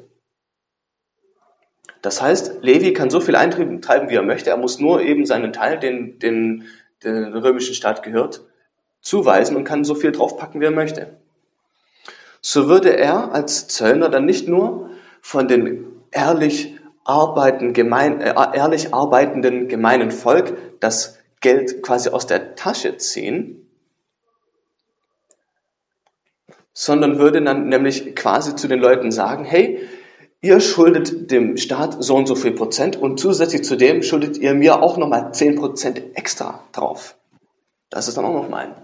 Das 2.03 2.21
heißt, 2.21 2.65
Levi 2.65 2.93
kann 2.93 3.09
so 3.09 3.21
viel 3.21 3.37
eintreiben, 3.37 4.11
wie 4.11 4.17
er 4.17 4.23
möchte. 4.23 4.51
Er 4.51 4.57
muss 4.57 4.81
nur 4.81 5.01
eben 5.01 5.27
seinen 5.27 5.53
Teil, 5.53 5.79
den, 5.79 6.19
den, 6.19 6.65
den 7.05 7.33
römischen 7.37 7.77
Staat 7.77 8.03
gehört, 8.03 8.43
zuweisen 9.05 9.57
und 9.57 9.65
kann 9.65 9.85
so 9.85 9.95
viel 9.95 10.11
draufpacken, 10.11 10.61
wie 10.61 10.65
er 10.65 10.71
möchte. 10.73 11.17
So 12.41 12.69
würde 12.69 12.97
er 12.97 13.33
als 13.33 13.69
Zöllner 13.69 14.09
dann 14.09 14.25
nicht 14.25 14.49
nur 14.49 14.91
von 15.21 15.47
den 15.47 15.87
ehrlich, 16.11 16.75
arbeiten, 17.05 17.73
gemein, 17.75 18.21
äh, 18.21 18.35
ehrlich 18.55 18.93
arbeitenden 18.93 19.69
gemeinen 19.69 20.11
Volk 20.11 20.81
das 20.81 21.19
Geld 21.41 21.83
quasi 21.83 22.09
aus 22.09 22.27
der 22.27 22.55
Tasche 22.55 22.97
ziehen, 22.97 23.69
sondern 26.73 27.19
würde 27.19 27.43
dann 27.43 27.69
nämlich 27.69 28.17
quasi 28.17 28.57
zu 28.57 28.69
den 28.69 28.81
Leuten 28.81 29.13
sagen, 29.13 29.45
hey, 29.45 29.87
ihr 30.41 30.61
schuldet 30.61 31.31
dem 31.31 31.57
Staat 31.57 32.03
so 32.03 32.17
und 32.17 32.27
so 32.27 32.35
viel 32.35 32.53
Prozent 32.53 32.97
und 32.97 33.21
zusätzlich 33.21 33.65
zu 33.65 33.77
dem 33.77 34.03
schuldet 34.03 34.39
ihr 34.39 34.55
mir 34.55 34.83
auch 34.83 34.97
nochmal 34.97 35.33
10 35.33 35.57
Prozent 35.57 36.03
extra 36.15 36.63
drauf. 36.73 37.17
Das 37.91 38.09
ist 38.09 38.17
dann 38.17 38.25
auch 38.25 38.35
noch 38.35 38.49
mein. 38.49 38.75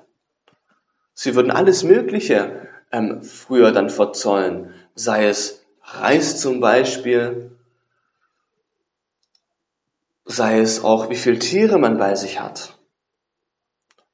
Sie 1.15 1.35
würden 1.35 1.51
alles 1.51 1.83
Mögliche 1.83 2.69
ähm, 2.93 3.23
früher 3.23 3.73
dann 3.73 3.91
verzollen, 3.91 4.75
sei 4.95 5.27
es 5.27 5.65
Reis 5.83 6.41
zum 6.41 6.61
Beispiel, 6.61 7.57
sei 10.25 10.61
es 10.61 10.85
auch, 10.85 11.11
wie 11.11 11.17
viele 11.17 11.39
Tiere 11.39 11.79
man 11.79 11.99
bei 11.99 12.15
sich 12.15 12.41
hat. 12.41 12.79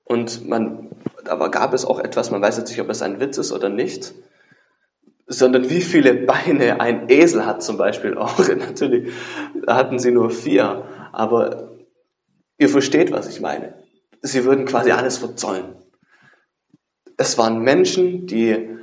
Und 0.05 0.49
man 0.49 0.91
aber 1.29 1.51
gab 1.51 1.75
es 1.75 1.85
auch 1.85 1.99
etwas, 1.99 2.31
man 2.31 2.41
weiß 2.41 2.57
jetzt 2.59 2.71
nicht, 2.71 2.81
ob 2.81 2.89
es 2.89 3.03
ein 3.03 3.21
Witz 3.21 3.39
ist 3.39 3.53
oder 3.53 3.69
nicht, 3.69 4.15
sondern 5.27 5.69
wie 5.69 5.81
viele 5.81 6.15
Beine 6.15 6.81
ein 6.81 7.09
Esel 7.09 7.47
hat 7.47 7.63
zum 7.63 7.77
Beispiel 7.77 8.17
auch. 8.17 8.39
Natürlich 8.57 9.13
hatten 9.67 9.99
sie 9.99 10.13
nur 10.13 10.31
vier, 10.31 10.85
aber 11.13 11.71
ihr 12.59 12.69
versteht, 12.69 13.11
was 13.11 13.29
ich 13.29 13.41
meine. 13.41 13.75
Sie 14.23 14.45
würden 14.45 14.67
quasi 14.67 14.93
alles 14.93 15.19
verzollen. 15.19 15.75
Es 17.17 17.39
waren 17.39 17.61
Menschen, 17.61 18.27
die, 18.27 18.79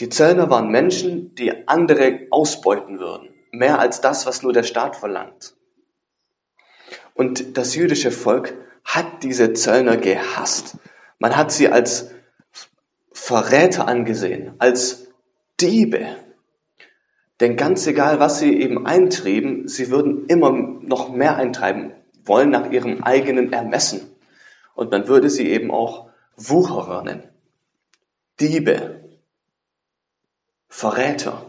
die 0.00 0.08
Zöllner 0.08 0.48
waren 0.50 0.70
Menschen, 0.70 1.34
die 1.34 1.68
andere 1.68 2.26
ausbeuten 2.30 2.98
würden. 2.98 3.28
Mehr 3.52 3.78
als 3.78 4.00
das, 4.00 4.26
was 4.26 4.42
nur 4.42 4.52
der 4.52 4.62
Staat 4.62 4.96
verlangt. 4.96 5.54
Und 7.14 7.56
das 7.56 7.74
jüdische 7.74 8.10
Volk 8.10 8.54
hat 8.84 9.22
diese 9.22 9.52
Zöllner 9.52 9.96
gehasst. 9.96 10.78
Man 11.18 11.36
hat 11.36 11.52
sie 11.52 11.68
als 11.68 12.10
Verräter 13.12 13.86
angesehen, 13.86 14.54
als 14.58 15.06
Diebe. 15.60 16.16
Denn 17.40 17.56
ganz 17.56 17.86
egal, 17.86 18.18
was 18.18 18.38
sie 18.38 18.60
eben 18.60 18.86
eintrieben, 18.86 19.68
sie 19.68 19.90
würden 19.90 20.26
immer 20.26 20.50
noch 20.50 21.10
mehr 21.10 21.36
eintreiben 21.36 21.92
wollen 22.24 22.50
nach 22.50 22.70
ihrem 22.70 23.02
eigenen 23.04 23.52
Ermessen. 23.52 24.00
Und 24.74 24.90
man 24.90 25.06
würde 25.06 25.30
sie 25.30 25.48
eben 25.48 25.70
auch 25.70 26.08
Wucherer 26.36 27.02
nennen. 27.02 27.33
Diebe. 28.40 29.00
Verräter. 30.68 31.46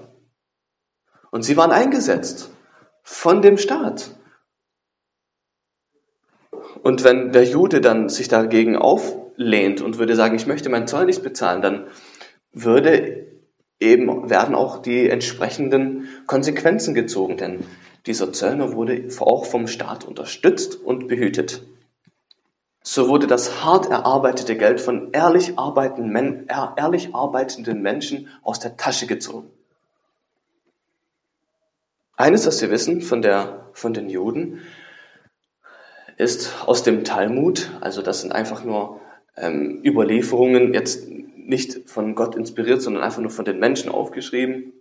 Und 1.32 1.44
sie 1.44 1.58
waren 1.58 1.72
eingesetzt 1.72 2.52
von 3.02 3.42
dem 3.42 3.58
Staat. 3.58 4.12
Und 6.84 7.04
wenn 7.04 7.32
der 7.32 7.44
Jude 7.44 7.82
dann 7.82 8.10
sich 8.10 8.28
dagegen 8.28 8.76
auflehnt 8.76 9.82
und 9.82 9.98
würde 9.98 10.16
sagen, 10.16 10.36
ich 10.36 10.46
möchte 10.46 10.70
meinen 10.70 10.88
Zoll 10.88 11.06
nicht 11.06 11.24
bezahlen, 11.24 11.62
dann 11.62 11.88
würde 12.52 13.26
eben, 13.80 14.30
werden 14.30 14.56
auch 14.56 14.82
die 14.82 15.10
entsprechenden 15.10 16.08
Konsequenzen 16.28 16.94
gezogen, 16.94 17.38
denn 17.38 17.66
dieser 18.06 18.32
Zöllner 18.32 18.74
wurde 18.74 19.10
auch 19.20 19.46
vom 19.46 19.68
Staat 19.68 20.06
unterstützt 20.06 20.76
und 20.76 21.08
behütet. 21.08 21.64
So 22.88 23.10
wurde 23.10 23.26
das 23.26 23.64
hart 23.64 23.88
erarbeitete 23.88 24.56
Geld 24.56 24.80
von 24.80 25.12
ehrlich, 25.12 25.58
arbeitenden, 25.58 26.48
ehrlich 26.78 27.16
arbeitenden 27.16 27.82
Menschen 27.82 28.30
aus 28.44 28.60
der 28.60 28.78
Tasche 28.78 29.08
gezogen. 29.08 29.50
Eines, 32.16 32.46
was 32.46 32.62
wir 32.62 32.70
wissen 32.70 33.02
von, 33.02 33.24
der, 33.24 33.72
von 33.74 33.96
den 33.96 34.08
Juden, 34.08 34.62
ist 36.18 36.68
aus 36.68 36.84
dem 36.84 37.04
Talmud, 37.04 37.72
also 37.82 38.04
das 38.04 38.22
sind 38.22 38.32
einfach 38.32 38.64
nur 38.64 39.02
ähm, 39.36 39.82
Überlieferungen, 39.84 40.76
jetzt 40.76 41.10
nicht 41.10 41.90
von 41.90 42.14
Gott 42.14 42.36
inspiriert, 42.36 42.84
sondern 42.84 43.02
einfach 43.02 43.22
nur 43.22 43.32
von 43.32 43.46
den 43.46 43.58
Menschen 43.58 43.90
aufgeschrieben. 43.90 44.74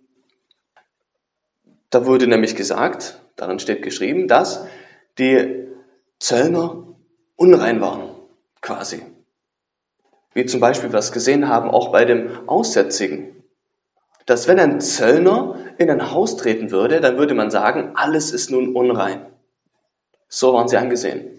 Da 1.89 2.05
wurde 2.05 2.27
nämlich 2.27 2.55
gesagt, 2.55 3.19
darin 3.37 3.61
steht 3.61 3.81
geschrieben, 3.81 4.29
dass 4.29 4.67
die 5.19 5.69
Zöllner 6.19 6.94
unrein 7.37 7.81
waren, 7.81 8.11
quasi. 8.61 9.03
Wie 10.33 10.47
zum 10.47 10.61
Beispiel 10.61 10.93
wir 10.93 10.99
es 10.99 11.13
gesehen 11.13 11.49
haben, 11.49 11.71
auch 11.71 11.93
bei 11.93 12.05
dem 12.05 12.49
Aussätzigen. 12.49 13.45
Dass 14.27 14.49
wenn 14.49 14.59
ein 14.59 14.81
Zöllner 14.81 15.57
in 15.79 15.91
ein 15.91 16.11
Haus 16.11 16.37
treten 16.37 16.71
würde, 16.71 17.01
dann 17.01 17.19
würde 17.19 17.35
man 17.35 17.51
sagen, 17.51 17.93
alles 17.95 18.33
ist 18.33 18.51
nun 18.51 18.75
unrein. 18.75 19.27
So 20.29 20.55
waren 20.55 20.69
sie 20.69 20.77
angesehen. 20.77 21.31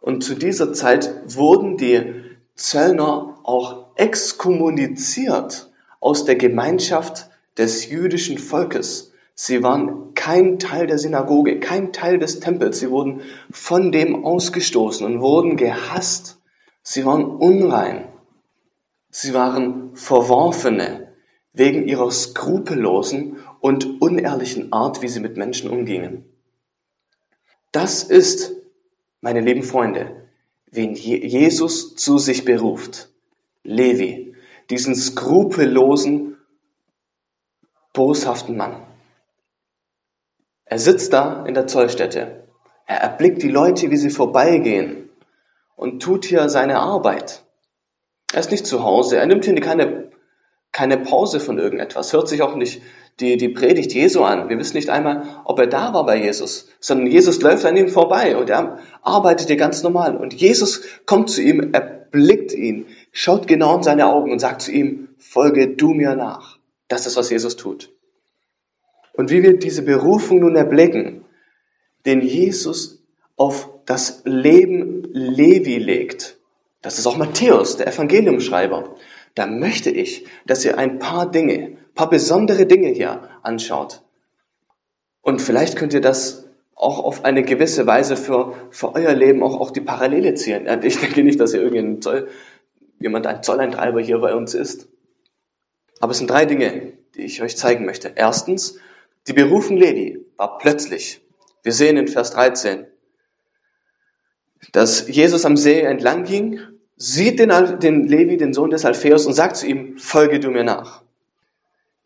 Und 0.00 0.24
zu 0.24 0.34
dieser 0.34 0.72
Zeit 0.72 1.10
wurden 1.26 1.76
die 1.76 2.24
Zöllner 2.54 3.38
auch 3.42 3.96
exkommuniziert 3.96 5.70
aus 6.00 6.24
der 6.24 6.36
Gemeinschaft 6.36 7.28
des 7.58 7.88
jüdischen 7.88 8.38
Volkes. 8.38 9.11
Sie 9.34 9.62
waren 9.62 10.14
kein 10.14 10.58
Teil 10.58 10.86
der 10.86 10.98
Synagoge, 10.98 11.58
kein 11.58 11.92
Teil 11.92 12.18
des 12.18 12.40
Tempels. 12.40 12.78
Sie 12.80 12.90
wurden 12.90 13.22
von 13.50 13.90
dem 13.92 14.24
ausgestoßen 14.24 15.06
und 15.06 15.20
wurden 15.20 15.56
gehasst. 15.56 16.38
Sie 16.82 17.04
waren 17.04 17.24
unrein. 17.24 18.08
Sie 19.10 19.34
waren 19.34 19.96
Verworfene 19.96 21.12
wegen 21.52 21.86
ihrer 21.86 22.10
skrupellosen 22.10 23.38
und 23.60 24.00
unehrlichen 24.00 24.72
Art, 24.72 25.02
wie 25.02 25.08
sie 25.08 25.20
mit 25.20 25.36
Menschen 25.36 25.70
umgingen. 25.70 26.24
Das 27.72 28.02
ist, 28.02 28.54
meine 29.20 29.40
lieben 29.40 29.62
Freunde, 29.62 30.28
wen 30.70 30.94
Jesus 30.94 31.94
zu 31.94 32.18
sich 32.18 32.44
beruft. 32.44 33.10
Levi, 33.64 34.34
diesen 34.70 34.94
skrupellosen, 34.94 36.36
boshaften 37.92 38.56
Mann. 38.56 38.91
Er 40.72 40.78
sitzt 40.78 41.12
da 41.12 41.44
in 41.44 41.52
der 41.52 41.66
Zollstätte. 41.66 42.44
Er 42.86 42.96
erblickt 42.96 43.42
die 43.42 43.50
Leute, 43.50 43.90
wie 43.90 43.98
sie 43.98 44.08
vorbeigehen 44.08 45.10
und 45.76 46.00
tut 46.00 46.24
hier 46.24 46.48
seine 46.48 46.78
Arbeit. 46.78 47.42
Er 48.32 48.40
ist 48.40 48.50
nicht 48.50 48.66
zu 48.66 48.82
Hause. 48.82 49.18
Er 49.18 49.26
nimmt 49.26 49.44
hier 49.44 49.54
keine, 49.60 50.10
keine 50.72 50.96
Pause 50.96 51.40
von 51.40 51.58
irgendetwas, 51.58 52.14
hört 52.14 52.26
sich 52.26 52.40
auch 52.40 52.54
nicht 52.56 52.80
die, 53.20 53.36
die 53.36 53.50
Predigt 53.50 53.92
Jesu 53.92 54.22
an. 54.22 54.48
Wir 54.48 54.58
wissen 54.58 54.78
nicht 54.78 54.88
einmal, 54.88 55.42
ob 55.44 55.58
er 55.58 55.66
da 55.66 55.92
war 55.92 56.06
bei 56.06 56.16
Jesus, 56.16 56.70
sondern 56.80 57.06
Jesus 57.08 57.42
läuft 57.42 57.66
an 57.66 57.76
ihm 57.76 57.88
vorbei 57.88 58.34
und 58.38 58.48
er 58.48 58.78
arbeitet 59.02 59.48
hier 59.48 59.58
ganz 59.58 59.82
normal. 59.82 60.16
Und 60.16 60.32
Jesus 60.32 60.84
kommt 61.04 61.28
zu 61.28 61.42
ihm, 61.42 61.74
er 61.74 61.82
blickt 61.82 62.54
ihn, 62.54 62.86
schaut 63.12 63.46
genau 63.46 63.76
in 63.76 63.82
seine 63.82 64.06
Augen 64.06 64.32
und 64.32 64.38
sagt 64.38 64.62
zu 64.62 64.72
ihm, 64.72 65.10
folge 65.18 65.76
du 65.76 65.92
mir 65.92 66.16
nach. 66.16 66.56
Das 66.88 67.06
ist, 67.06 67.18
was 67.18 67.28
Jesus 67.28 67.56
tut. 67.56 67.92
Und 69.12 69.30
wie 69.30 69.42
wir 69.42 69.58
diese 69.58 69.82
Berufung 69.82 70.40
nun 70.40 70.56
erblicken, 70.56 71.24
den 72.06 72.22
Jesus 72.22 73.02
auf 73.36 73.68
das 73.84 74.22
Leben 74.24 75.04
Levi 75.12 75.78
legt, 75.78 76.38
das 76.80 76.98
ist 76.98 77.06
auch 77.06 77.16
Matthäus, 77.16 77.76
der 77.76 77.86
Evangeliumschreiber, 77.86 78.96
da 79.34 79.46
möchte 79.46 79.90
ich, 79.90 80.26
dass 80.46 80.64
ihr 80.64 80.78
ein 80.78 80.98
paar 80.98 81.30
Dinge, 81.30 81.76
paar 81.94 82.10
besondere 82.10 82.66
Dinge 82.66 82.88
hier 82.88 83.28
anschaut. 83.42 84.02
Und 85.20 85.40
vielleicht 85.40 85.76
könnt 85.76 85.94
ihr 85.94 86.00
das 86.00 86.48
auch 86.74 86.98
auf 86.98 87.24
eine 87.24 87.42
gewisse 87.42 87.86
Weise 87.86 88.16
für, 88.16 88.54
für 88.70 88.94
euer 88.94 89.14
Leben 89.14 89.42
auch, 89.42 89.60
auch 89.60 89.70
die 89.70 89.80
Parallele 89.80 90.34
ziehen. 90.34 90.66
Ich 90.82 90.98
denke 90.98 91.22
nicht, 91.22 91.38
dass 91.38 91.54
ihr 91.54 91.62
irgendein 91.62 92.02
Zoll, 92.02 92.28
jemand 92.98 93.26
ein 93.26 93.42
Zolleintreiber 93.42 94.00
hier 94.00 94.18
bei 94.18 94.34
uns 94.34 94.54
ist. 94.54 94.88
Aber 96.00 96.12
es 96.12 96.18
sind 96.18 96.28
drei 96.28 96.44
Dinge, 96.44 96.94
die 97.14 97.22
ich 97.22 97.42
euch 97.42 97.56
zeigen 97.56 97.84
möchte. 97.84 98.12
Erstens, 98.16 98.78
die 99.28 99.32
Berufung 99.32 99.76
Levi 99.76 100.24
war 100.36 100.58
plötzlich. 100.58 101.20
Wir 101.62 101.72
sehen 101.72 101.96
in 101.96 102.08
Vers 102.08 102.32
13, 102.32 102.86
dass 104.72 105.08
Jesus 105.08 105.44
am 105.44 105.56
See 105.56 105.80
entlang 105.80 106.24
ging, 106.24 106.60
sieht 106.96 107.38
den, 107.38 107.50
den 107.80 108.08
Levi, 108.08 108.36
den 108.36 108.52
Sohn 108.52 108.70
des 108.70 108.84
Alpheus, 108.84 109.26
und 109.26 109.34
sagt 109.34 109.56
zu 109.56 109.66
ihm, 109.66 109.98
folge 109.98 110.40
du 110.40 110.50
mir 110.50 110.64
nach. 110.64 111.02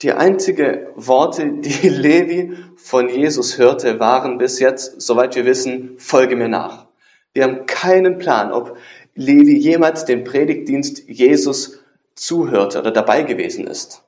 Die 0.03 0.13
einzige 0.13 0.93
Worte, 0.95 1.53
die 1.61 1.89
Levi 1.89 2.57
von 2.77 3.09
Jesus 3.09 3.57
hörte, 3.59 3.99
waren 3.99 4.39
bis 4.39 4.59
jetzt, 4.61 5.01
soweit 5.01 5.35
wir 5.37 5.47
wissen, 5.47 5.99
folge 5.99 6.37
mir 6.37 6.49
nach. 6.49 6.87
Wir 7.33 7.45
haben 7.45 7.67
keinen 7.67 8.19
Plan, 8.19 8.53
ob 8.53 8.77
Levi 9.15 9.57
jemals 9.57 10.05
den 10.05 10.25
Predigtdienst 10.25 11.09
Jesus 11.09 11.79
zuhörte 12.15 12.79
oder 12.79 12.91
dabei 12.91 13.23
gewesen 13.23 13.67
ist. 13.67 14.03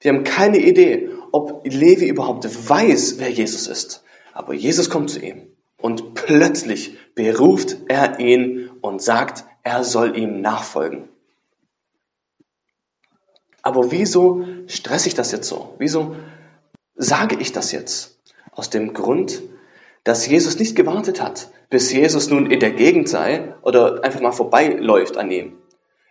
Wir 0.00 0.12
haben 0.12 0.24
keine 0.24 0.58
Idee, 0.58 1.10
ob 1.32 1.62
Levi 1.64 2.06
überhaupt 2.06 2.44
weiß, 2.68 3.16
wer 3.18 3.30
Jesus 3.30 3.66
ist. 3.66 4.04
Aber 4.32 4.54
Jesus 4.54 4.90
kommt 4.90 5.10
zu 5.10 5.20
ihm 5.20 5.48
und 5.78 6.14
plötzlich 6.14 6.96
beruft 7.14 7.76
er 7.88 8.20
ihn 8.20 8.70
und 8.80 9.02
sagt, 9.02 9.44
er 9.62 9.84
soll 9.84 10.16
ihm 10.16 10.40
nachfolgen. 10.40 11.08
Aber 13.62 13.92
wieso 13.92 14.44
stresse 14.66 15.08
ich 15.08 15.14
das 15.14 15.32
jetzt 15.32 15.48
so? 15.48 15.74
Wieso 15.78 16.16
sage 16.96 17.36
ich 17.38 17.52
das 17.52 17.72
jetzt? 17.72 18.18
Aus 18.50 18.70
dem 18.70 18.92
Grund, 18.92 19.42
dass 20.04 20.26
Jesus 20.26 20.58
nicht 20.58 20.74
gewartet 20.74 21.22
hat, 21.22 21.50
bis 21.70 21.92
Jesus 21.92 22.28
nun 22.28 22.50
in 22.50 22.60
der 22.60 22.72
Gegend 22.72 23.08
sei 23.08 23.54
oder 23.62 24.04
einfach 24.04 24.20
mal 24.20 24.32
vorbeiläuft 24.32 25.16
an 25.16 25.30
ihm. 25.30 25.58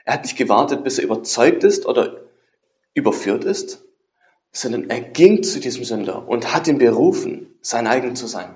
Er 0.06 0.14
hat 0.14 0.24
nicht 0.24 0.38
gewartet, 0.38 0.84
bis 0.84 0.98
er 0.98 1.04
überzeugt 1.04 1.64
ist 1.64 1.86
oder 1.86 2.22
überführt 2.94 3.44
ist, 3.44 3.84
sondern 4.52 4.90
er 4.90 5.02
ging 5.02 5.44
zu 5.44 5.60
diesem 5.60 5.84
Sünder 5.84 6.28
und 6.28 6.54
hat 6.54 6.68
ihn 6.68 6.78
berufen, 6.78 7.48
sein 7.62 7.88
eigen 7.88 8.16
zu 8.16 8.28
sein. 8.28 8.56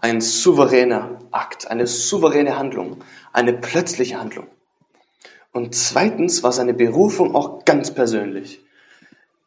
Ein 0.00 0.20
souveräner 0.20 1.18
Akt, 1.30 1.70
eine 1.70 1.86
souveräne 1.86 2.58
Handlung, 2.58 2.98
eine 3.32 3.52
plötzliche 3.52 4.20
Handlung. 4.20 4.46
Und 5.52 5.74
zweitens 5.74 6.42
war 6.42 6.52
seine 6.52 6.74
Berufung 6.74 7.34
auch 7.34 7.64
ganz 7.64 7.92
persönlich. 7.92 8.60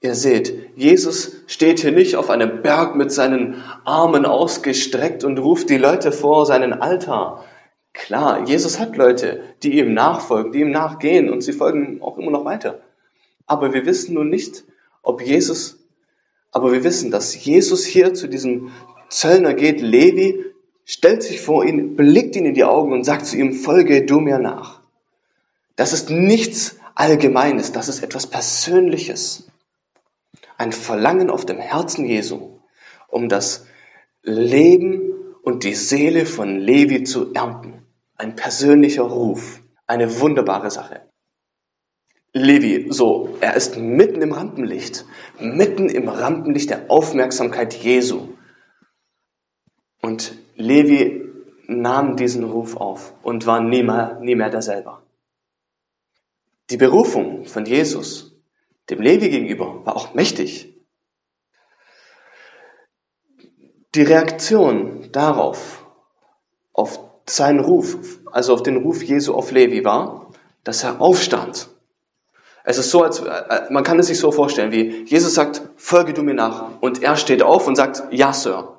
Ihr 0.02 0.16
seht, 0.16 0.72
Jesus 0.76 1.44
steht 1.46 1.80
hier 1.80 1.92
nicht 1.92 2.16
auf 2.16 2.32
einem 2.32 2.64
Berg 2.64 2.96
mit 2.96 3.12
seinen 3.12 3.64
Armen 3.86 4.26
ausgestreckt 4.26 5.24
und 5.24 5.38
ruft 5.38 5.70
die 5.70 5.78
Leute 5.78 6.12
vor 6.12 6.48
seinen 6.48 6.74
Altar. 6.74 7.46
Klar, 7.94 8.48
Jesus 8.48 8.80
hat 8.80 8.98
Leute, 8.98 9.42
die 9.62 9.78
ihm 9.78 9.94
nachfolgen, 9.94 10.52
die 10.54 10.62
ihm 10.62 10.72
nachgehen 10.72 11.30
und 11.30 11.42
sie 11.42 11.54
folgen 11.54 12.02
auch 12.02 12.18
immer 12.18 12.32
noch 12.32 12.46
weiter. 12.46 12.80
Aber 13.46 13.74
wir 13.74 13.86
wissen 13.86 14.16
nun 14.16 14.30
nicht, 14.30 14.64
ob 15.02 15.22
Jesus, 15.22 15.80
aber 16.52 16.72
wir 16.72 16.84
wissen, 16.84 17.12
dass 17.12 17.44
Jesus 17.44 17.86
hier 17.86 18.14
zu 18.14 18.28
diesem 18.28 18.72
Zöllner 19.10 19.54
geht, 19.54 19.82
Levi, 19.82 20.46
stellt 20.86 21.24
sich 21.24 21.42
vor 21.42 21.66
ihn, 21.66 21.96
blickt 21.96 22.36
ihn 22.36 22.46
in 22.46 22.54
die 22.54 22.64
Augen 22.64 22.92
und 22.92 23.04
sagt 23.04 23.26
zu 23.26 23.38
ihm, 23.38 23.54
folge 23.54 24.06
du 24.06 24.20
mir 24.20 24.40
nach. 24.40 24.82
Das 25.76 25.94
ist 25.94 26.10
nichts 26.10 26.78
Allgemeines, 26.96 27.72
das 27.72 27.88
ist 27.88 28.04
etwas 28.04 28.28
Persönliches. 28.28 29.48
Ein 30.58 30.72
Verlangen 30.72 31.30
auf 31.30 31.46
dem 31.46 31.58
Herzen 31.58 32.06
Jesu, 32.06 32.60
um 33.08 33.30
das 33.30 33.66
Leben 34.24 35.14
und 35.42 35.64
die 35.64 35.74
Seele 35.74 36.26
von 36.26 36.60
Levi 36.60 37.04
zu 37.04 37.34
ernten. 37.34 37.86
Ein 38.18 38.36
persönlicher 38.36 39.04
Ruf, 39.04 39.62
eine 39.88 40.20
wunderbare 40.20 40.70
Sache. 40.70 41.02
Levi, 42.34 42.88
so, 42.92 43.38
er 43.42 43.56
ist 43.56 43.78
mitten 43.78 44.22
im 44.22 44.32
Rampenlicht, 44.32 45.06
mitten 45.40 45.90
im 45.90 46.08
Rampenlicht 46.08 46.70
der 46.70 46.90
Aufmerksamkeit 46.90 47.74
Jesu. 47.74 48.30
Und 50.02 50.38
Levi 50.56 51.30
nahm 51.68 52.16
diesen 52.16 52.46
Ruf 52.46 52.78
auf 52.78 53.14
und 53.22 53.46
war 53.46 53.62
nie 53.62 53.84
mehr, 53.84 54.20
nie 54.22 54.36
mehr 54.36 54.50
derselbe. 54.50 55.00
Die 56.70 56.78
Berufung 56.78 57.46
von 57.46 57.66
Jesus 57.66 58.32
dem 58.90 59.02
Levi 59.02 59.30
gegenüber 59.30 59.86
war 59.86 59.96
auch 59.96 60.14
mächtig. 60.14 60.74
Die 63.96 64.04
Reaktion 64.04 65.12
darauf, 65.12 65.86
auf 66.74 67.00
seinen 67.26 67.60
Ruf, 67.60 68.20
also 68.32 68.54
auf 68.54 68.64
den 68.64 68.78
Ruf 68.78 69.04
Jesu 69.04 69.34
auf 69.34 69.52
Levi 69.52 69.84
war, 69.84 70.32
dass 70.64 70.84
er 70.84 71.02
aufstand 71.02 71.70
es 72.64 72.78
ist 72.78 72.92
so, 72.92 73.04
als 73.04 73.20
äh, 73.20 73.62
man 73.70 73.84
kann 73.84 74.00
es 74.00 74.08
sich 74.08 74.20
so 74.20 74.32
vorstellen, 74.32 74.72
wie 74.72 75.04
Jesus 75.06 75.34
sagt, 75.34 75.62
folge 75.76 76.14
du 76.14 76.24
mir 76.24 76.34
nach. 76.34 76.82
Und 76.82 77.02
er 77.02 77.18
steht 77.18 77.42
auf 77.44 77.68
und 77.68 77.76
sagt, 77.76 78.04
ja, 78.12 78.34
Sir. 78.34 78.78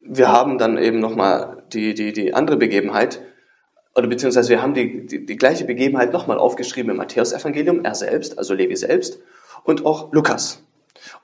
Wir 0.00 0.32
haben 0.32 0.58
dann 0.58 0.78
eben 0.78 0.98
nochmal 0.98 1.64
die, 1.72 1.94
die, 1.94 2.12
die 2.12 2.34
andere 2.34 2.56
Begebenheit, 2.56 3.22
oder 3.94 4.08
beziehungsweise 4.08 4.48
wir 4.48 4.62
haben 4.62 4.74
die, 4.74 5.06
die, 5.06 5.26
die 5.26 5.36
gleiche 5.36 5.64
Begebenheit 5.64 6.12
nochmal 6.12 6.38
aufgeschrieben 6.38 6.90
im 6.90 6.96
Matthäus-Evangelium, 6.96 7.84
er 7.84 7.94
selbst, 7.94 8.38
also 8.38 8.54
Levi 8.54 8.76
selbst, 8.76 9.20
und 9.64 9.86
auch 9.86 10.12
Lukas. 10.12 10.62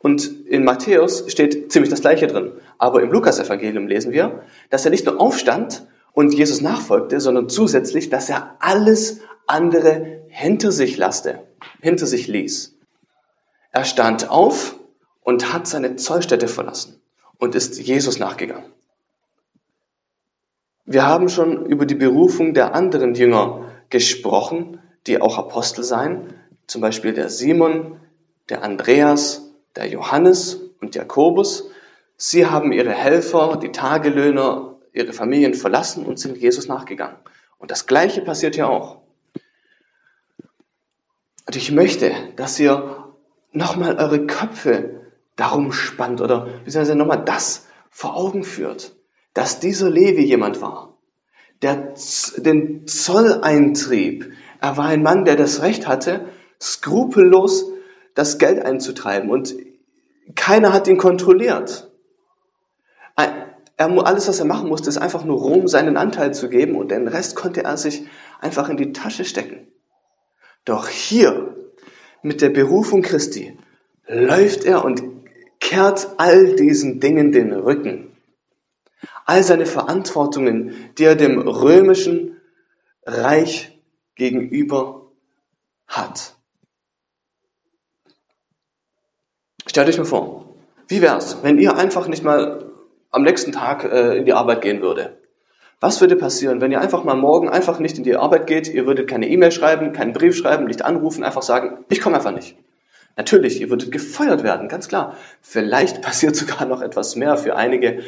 Und 0.01 0.47
in 0.47 0.65
Matthäus 0.65 1.25
steht 1.31 1.73
ziemlich 1.73 1.91
das 1.91 2.01
Gleiche 2.01 2.27
drin. 2.27 2.53
Aber 2.79 3.03
im 3.03 3.11
Lukas-Evangelium 3.11 3.87
lesen 3.87 4.13
wir, 4.13 4.43
dass 4.71 4.85
er 4.85 4.91
nicht 4.91 5.07
nur 5.07 5.21
aufstand 5.21 5.87
und 6.13 6.35
Jesus 6.35 6.61
nachfolgte, 6.61 7.21
sondern 7.21 7.49
zusätzlich, 7.49 8.11
dass 8.11 8.29
er 8.29 8.57
alles 8.61 9.21
andere 9.47 10.18
hinter 10.39 10.71
sich 10.71 10.97
lasste, 10.97 11.49
hinter 11.81 12.07
sich 12.07 12.29
ließ. 12.29 12.77
Er 13.73 13.85
stand 13.85 14.31
auf 14.31 14.77
und 15.21 15.53
hat 15.53 15.67
seine 15.67 15.97
Zollstätte 15.97 16.47
verlassen 16.47 17.01
und 17.39 17.57
ist 17.57 17.81
Jesus 17.81 18.21
nachgegangen. 18.21 18.71
Wir 20.85 21.05
haben 21.05 21.29
schon 21.29 21.67
über 21.67 21.87
die 21.87 21.97
Berufung 21.97 22.55
der 22.55 22.73
anderen 22.77 23.17
Jünger 23.17 23.73
gesprochen, 23.91 24.81
die 25.09 25.21
auch 25.21 25.39
Apostel 25.39 25.83
seien, 25.83 26.33
zum 26.69 26.83
Beispiel 26.83 27.15
der 27.15 27.31
Simon, 27.31 27.99
der 28.49 28.63
Andreas, 28.63 29.51
der 29.75 29.89
Johannes 29.89 30.61
und 30.81 30.95
Jakobus. 30.95 31.69
Sie 32.17 32.47
haben 32.47 32.71
ihre 32.71 32.93
Helfer, 32.93 33.59
die 33.61 33.73
Tagelöhner, 33.73 34.77
ihre 34.93 35.13
Familien 35.13 35.55
verlassen 35.55 36.07
und 36.07 36.21
sind 36.21 36.39
Jesus 36.39 36.69
nachgegangen. 36.69 37.17
Und 37.59 37.73
das 37.73 37.89
Gleiche 37.89 38.21
passiert 38.21 38.55
hier 38.55 38.69
auch. 38.69 39.08
Und 41.49 41.57
ich 41.57 41.73
möchte, 41.73 42.13
dass 42.37 42.61
ihr 42.61 43.15
nochmal 43.53 43.97
eure 43.97 44.27
Köpfe 44.27 45.01
darum 45.35 45.73
spannt 45.73 46.21
oder 46.21 46.45
beziehungsweise 46.63 46.95
nochmal 46.95 47.25
das 47.25 47.67
vor 47.89 48.19
Augen 48.19 48.45
führt, 48.45 48.95
dass 49.33 49.59
dieser 49.59 49.89
Levi 49.89 50.23
jemand 50.25 50.61
war, 50.61 50.99
der 51.63 51.95
den 52.37 52.87
Zoll 52.87 53.41
eintrieb. 53.41 54.31
Er 54.61 54.77
war 54.77 54.85
ein 54.89 55.03
Mann, 55.03 55.25
der 55.25 55.37
das 55.37 55.63
Recht 55.63 55.89
hatte, 55.89 56.27
skrupellos 56.61 57.73
das 58.15 58.37
Geld 58.37 58.63
einzutreiben 58.63 59.31
und 59.31 59.57
keiner 60.35 60.75
hat 60.75 60.87
ihn 60.87 60.99
kontrolliert. 60.99 61.91
Er, 63.17 63.57
alles, 63.79 64.29
was 64.29 64.39
er 64.39 64.45
machen 64.45 64.69
musste, 64.69 64.91
ist 64.91 64.99
einfach 64.99 65.25
nur 65.25 65.39
Rom 65.39 65.67
seinen 65.67 65.97
Anteil 65.97 66.35
zu 66.35 66.51
geben 66.51 66.77
und 66.77 66.91
den 66.91 67.09
Rest 67.09 67.37
konnte 67.37 67.65
er 67.65 67.79
sich 67.79 68.07
einfach 68.39 68.69
in 68.69 68.77
die 68.77 68.93
Tasche 68.93 69.25
stecken. 69.25 69.67
Doch 70.69 70.89
hier, 70.89 71.57
mit 72.21 72.43
der 72.43 72.51
Berufung 72.51 73.01
Christi, 73.01 73.57
läuft 74.07 74.67
er 74.67 74.85
und 74.85 75.03
kehrt 75.61 76.09
all 76.19 76.57
diesen 76.57 77.01
Dingen 77.01 77.33
den 77.33 77.55
Rücken. 77.55 78.15
All 79.25 79.43
seine 79.43 79.65
Verantwortungen, 79.65 80.93
die 80.99 81.05
er 81.05 81.17
dem 81.17 81.39
römischen 81.39 82.39
Reich 83.07 83.81
gegenüber 84.15 85.11
hat. 85.87 86.37
Stellt 89.67 89.89
euch 89.89 89.97
mal 89.97 90.05
vor, 90.05 90.55
wie 90.87 91.01
wär's, 91.01 91.43
wenn 91.43 91.57
ihr 91.57 91.79
einfach 91.79 92.09
nicht 92.09 92.25
mal 92.25 92.71
am 93.11 93.23
nächsten 93.23 93.53
Tag 93.53 93.85
äh, 93.85 94.19
in 94.19 94.27
die 94.27 94.35
Arbeit 94.35 94.61
gehen 94.61 94.83
würde? 94.83 95.18
Was 95.81 96.01
würde 96.01 96.17
passieren, 96.17 96.61
wenn 96.61 96.73
ihr 96.73 96.81
einfach 96.81 97.05
mal 97.05 97.15
morgen 97.15 97.49
einfach 97.49 97.79
nicht 97.79 97.99
in 97.99 98.05
die 98.05 98.17
Arbeit 98.17 98.49
geht, 98.49 98.69
ihr 98.69 98.87
würdet 98.87 99.09
keine 99.09 99.29
E-Mail 99.29 99.53
schreiben, 99.53 99.93
keinen 99.93 100.13
Brief 100.13 100.37
schreiben, 100.37 100.65
nicht 100.65 100.83
anrufen, 100.85 101.23
einfach 101.23 101.43
sagen, 101.43 101.85
ich 101.89 102.01
komme 102.01 102.17
einfach 102.17 102.33
nicht. 102.33 102.57
Natürlich, 103.17 103.61
ihr 103.61 103.71
würdet 103.71 103.93
gefeuert 103.93 104.43
werden, 104.43 104.69
ganz 104.69 104.89
klar. 104.89 105.17
Vielleicht 105.41 106.03
passiert 106.03 106.35
sogar 106.35 106.67
noch 106.67 106.83
etwas 106.83 107.15
mehr 107.15 107.37
für 107.37 107.55
einige 107.55 108.03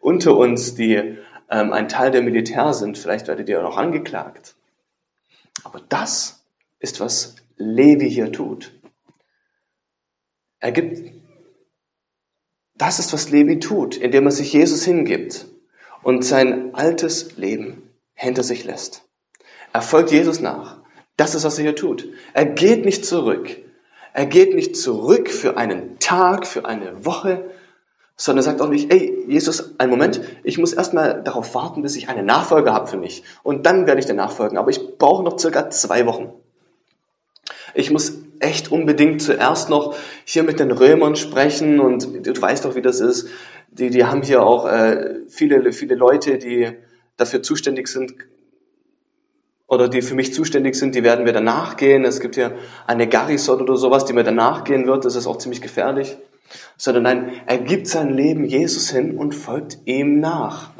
unter 0.00 0.36
uns, 0.36 0.74
die 0.74 1.16
ähm, 1.50 1.72
ein 1.72 1.88
Teil 1.88 2.10
der 2.10 2.22
Militär 2.22 2.74
sind. 2.74 2.98
Vielleicht 2.98 3.26
werdet 3.26 3.48
ihr 3.48 3.58
auch 3.60 3.70
noch 3.70 3.78
angeklagt. 3.78 4.54
Aber 5.62 5.80
das 5.88 6.44
ist, 6.78 7.00
was 7.00 7.36
Levi 7.56 8.10
hier 8.10 8.32
tut. 8.32 8.72
Er 10.60 10.72
gibt, 10.72 11.10
das 12.74 12.98
ist, 12.98 13.14
was 13.14 13.30
Levi 13.30 13.60
tut, 13.60 13.96
indem 13.96 14.26
er 14.26 14.32
sich 14.32 14.52
Jesus 14.52 14.84
hingibt 14.84 15.46
und 16.04 16.24
sein 16.24 16.74
altes 16.74 17.36
Leben 17.36 17.82
hinter 18.14 18.44
sich 18.44 18.64
lässt. 18.64 19.02
Er 19.72 19.82
folgt 19.82 20.12
Jesus 20.12 20.40
nach. 20.40 20.76
Das 21.16 21.34
ist, 21.34 21.44
was 21.44 21.58
er 21.58 21.64
hier 21.64 21.76
tut. 21.76 22.08
Er 22.32 22.44
geht 22.44 22.84
nicht 22.84 23.04
zurück. 23.04 23.56
Er 24.12 24.26
geht 24.26 24.54
nicht 24.54 24.76
zurück 24.76 25.28
für 25.28 25.56
einen 25.56 25.98
Tag, 25.98 26.46
für 26.46 26.64
eine 26.66 27.04
Woche, 27.04 27.50
sondern 28.16 28.44
er 28.44 28.50
sagt 28.50 28.60
auch 28.60 28.68
nicht, 28.68 28.92
ey, 28.92 29.24
Jesus, 29.26 29.74
einen 29.78 29.90
Moment, 29.90 30.20
ich 30.44 30.58
muss 30.58 30.72
erstmal 30.72 31.22
darauf 31.24 31.54
warten, 31.54 31.82
bis 31.82 31.96
ich 31.96 32.08
eine 32.08 32.22
Nachfolge 32.22 32.72
habe 32.72 32.86
für 32.86 32.96
mich. 32.96 33.24
Und 33.42 33.66
dann 33.66 33.86
werde 33.86 33.98
ich 33.98 34.06
dir 34.06 34.14
nachfolgen. 34.14 34.56
Aber 34.58 34.70
ich 34.70 34.98
brauche 34.98 35.24
noch 35.24 35.38
circa 35.38 35.70
zwei 35.70 36.06
Wochen. 36.06 36.32
Ich 37.74 37.90
muss 37.90 38.18
echt 38.38 38.70
unbedingt 38.70 39.22
zuerst 39.22 39.68
noch 39.68 39.96
hier 40.24 40.44
mit 40.44 40.60
den 40.60 40.70
Römern 40.70 41.16
sprechen 41.16 41.80
und 41.80 42.26
du 42.26 42.40
weißt 42.40 42.64
doch, 42.64 42.76
wie 42.76 42.82
das 42.82 43.00
ist 43.00 43.28
die, 43.78 43.90
die 43.90 44.04
haben 44.04 44.22
hier 44.22 44.42
auch 44.42 44.66
äh, 44.66 45.20
viele, 45.28 45.72
viele 45.72 45.96
Leute, 45.96 46.38
die 46.38 46.72
dafür 47.16 47.42
zuständig 47.42 47.88
sind 47.88 48.14
oder 49.66 49.88
die 49.88 50.02
für 50.02 50.14
mich 50.14 50.32
zuständig 50.32 50.76
sind, 50.76 50.94
die 50.94 51.02
werden 51.02 51.24
mir 51.24 51.32
danach 51.32 51.76
gehen. 51.76 52.04
Es 52.04 52.20
gibt 52.20 52.36
hier 52.36 52.56
eine 52.86 53.08
Garrison 53.08 53.60
oder 53.60 53.76
sowas, 53.76 54.04
die 54.04 54.12
mir 54.12 54.22
danach 54.22 54.64
gehen 54.64 54.86
wird. 54.86 55.04
Das 55.04 55.16
ist 55.16 55.26
auch 55.26 55.38
ziemlich 55.38 55.60
gefährlich. 55.60 56.16
Sondern 56.76 57.02
nein, 57.02 57.32
er 57.46 57.58
gibt 57.58 57.88
sein 57.88 58.10
Leben 58.10 58.44
Jesus 58.44 58.90
hin 58.90 59.16
und 59.16 59.34
folgt 59.34 59.78
ihm 59.86 60.20
nach. 60.20 60.70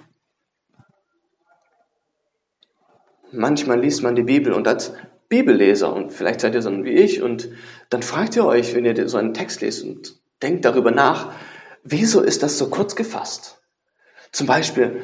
Manchmal 3.33 3.81
liest 3.81 4.05
man 4.05 4.15
die 4.15 4.23
Bibel 4.23 4.53
und 4.53 4.69
als 4.69 4.93
Bibelleser, 5.29 5.93
und 5.93 6.13
vielleicht 6.13 6.41
seid 6.41 6.55
ihr 6.55 6.63
so 6.63 6.71
wie 6.85 6.93
ich, 6.93 7.23
und 7.23 7.49
dann 7.91 8.03
fragt 8.03 8.37
ihr 8.37 8.45
euch, 8.45 8.75
wenn 8.77 8.85
ihr 8.85 9.09
so 9.09 9.17
einen 9.17 9.35
Text 9.35 9.63
lest 9.63 9.83
und 9.83 10.21
denkt 10.43 10.65
darüber 10.65 10.93
nach, 10.93 11.33
Wieso 11.85 12.23
ist 12.23 12.43
das 12.43 12.57
so 12.57 12.71
kurz 12.71 12.97
gefasst? 12.97 13.63
Zum 14.33 14.47
Beispiel, 14.47 15.03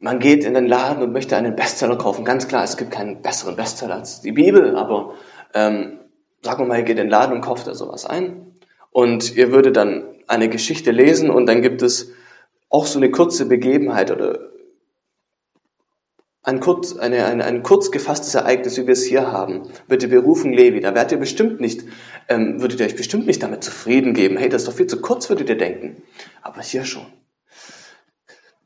man 0.00 0.18
geht 0.18 0.44
in 0.44 0.52
den 0.52 0.66
Laden 0.66 1.02
und 1.02 1.12
möchte 1.12 1.36
einen 1.36 1.54
Bestseller 1.54 1.96
kaufen. 1.96 2.24
Ganz 2.24 2.48
klar, 2.48 2.64
es 2.64 2.76
gibt 2.76 2.90
keinen 2.90 3.22
besseren 3.22 3.54
Bestseller 3.54 3.94
als 3.94 4.20
die 4.20 4.32
Bibel, 4.32 4.76
aber 4.76 5.14
ähm, 5.54 6.00
sagen 6.42 6.64
wir 6.64 6.66
mal, 6.66 6.78
ihr 6.78 6.84
geht 6.84 6.98
in 6.98 7.04
den 7.04 7.10
Laden 7.10 7.36
und 7.36 7.40
kauft 7.40 7.68
da 7.68 7.74
sowas 7.74 8.04
ein 8.04 8.58
und 8.90 9.36
ihr 9.36 9.52
würdet 9.52 9.76
dann 9.76 10.04
eine 10.26 10.48
Geschichte 10.48 10.90
lesen 10.90 11.30
und 11.30 11.46
dann 11.46 11.62
gibt 11.62 11.82
es 11.82 12.10
auch 12.68 12.86
so 12.86 12.98
eine 12.98 13.12
kurze 13.12 13.46
Begebenheit 13.46 14.10
oder 14.10 14.40
ein 16.44 16.60
kurz, 16.60 16.94
eine, 16.94 17.24
ein, 17.24 17.40
ein 17.40 17.62
kurz 17.62 17.90
gefasstes 17.90 18.34
Ereignis, 18.34 18.76
wie 18.76 18.86
wir 18.86 18.92
es 18.92 19.04
hier 19.04 19.32
haben, 19.32 19.62
wird 19.88 20.02
die 20.02 20.08
Berufung 20.08 20.52
Levi. 20.52 20.80
Da 20.80 20.94
werdet 20.94 21.12
ihr 21.12 21.18
bestimmt 21.18 21.58
nicht, 21.58 21.84
ähm, 22.28 22.60
würdet 22.60 22.80
ihr 22.80 22.86
euch 22.86 22.96
bestimmt 22.96 23.26
nicht 23.26 23.42
damit 23.42 23.64
zufrieden 23.64 24.12
geben. 24.12 24.36
Hey, 24.36 24.50
das 24.50 24.62
ist 24.62 24.68
doch 24.68 24.76
viel 24.76 24.86
zu 24.86 25.00
kurz, 25.00 25.28
würdet 25.30 25.48
ihr 25.48 25.56
denken. 25.56 26.02
Aber 26.42 26.60
hier 26.60 26.84
schon. 26.84 27.06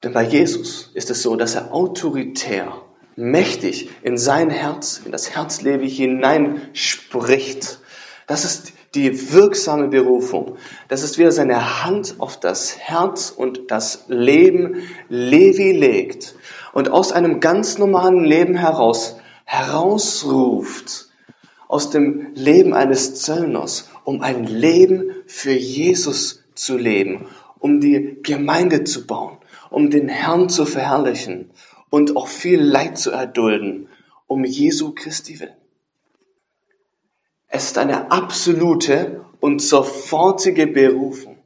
Denn 0.02 0.12
bei 0.12 0.24
Jesus 0.24 0.90
ist 0.94 1.10
es 1.10 1.22
so, 1.22 1.36
dass 1.36 1.54
er 1.54 1.72
autoritär, 1.72 2.82
mächtig 3.14 3.90
in 4.02 4.18
sein 4.18 4.50
Herz, 4.50 5.00
in 5.04 5.12
das 5.12 5.30
Herz 5.30 5.62
Levi 5.62 5.88
hineinspricht. 5.88 7.78
Das 8.26 8.44
ist 8.44 8.72
die 8.94 9.32
wirksame 9.32 9.88
Berufung. 9.88 10.56
Das 10.88 11.02
ist, 11.04 11.18
wie 11.18 11.24
er 11.24 11.32
seine 11.32 11.84
Hand 11.84 12.16
auf 12.18 12.40
das 12.40 12.76
Herz 12.78 13.30
und 13.30 13.70
das 13.70 14.04
Leben 14.08 14.82
Levi 15.08 15.72
legt 15.72 16.34
und 16.78 16.92
aus 16.92 17.10
einem 17.10 17.40
ganz 17.40 17.76
normalen 17.78 18.24
Leben 18.24 18.54
heraus 18.54 19.18
herausruft, 19.44 21.08
aus 21.66 21.90
dem 21.90 22.32
Leben 22.34 22.72
eines 22.72 23.16
Zöllners, 23.16 23.88
um 24.04 24.22
ein 24.22 24.44
Leben 24.44 25.10
für 25.26 25.50
Jesus 25.50 26.44
zu 26.54 26.76
leben, 26.76 27.26
um 27.58 27.80
die 27.80 28.18
Gemeinde 28.22 28.84
zu 28.84 29.08
bauen, 29.08 29.38
um 29.70 29.90
den 29.90 30.08
Herrn 30.08 30.48
zu 30.48 30.66
verherrlichen 30.66 31.50
und 31.90 32.16
auch 32.16 32.28
viel 32.28 32.60
Leid 32.60 32.96
zu 32.96 33.10
erdulden, 33.10 33.88
um 34.28 34.44
Jesu 34.44 34.94
Christi 34.94 35.40
willen. 35.40 35.56
Es 37.48 37.64
ist 37.64 37.78
eine 37.78 38.12
absolute 38.12 39.24
und 39.40 39.60
sofortige 39.60 40.68
Berufung. 40.68 41.38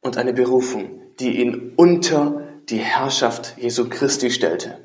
Und 0.00 0.16
eine 0.16 0.32
Berufung, 0.32 1.02
die 1.18 1.42
ihn 1.42 1.74
unter 1.76 2.39
die 2.70 2.78
Herrschaft 2.78 3.56
Jesu 3.58 3.88
Christi 3.88 4.30
stellte. 4.30 4.78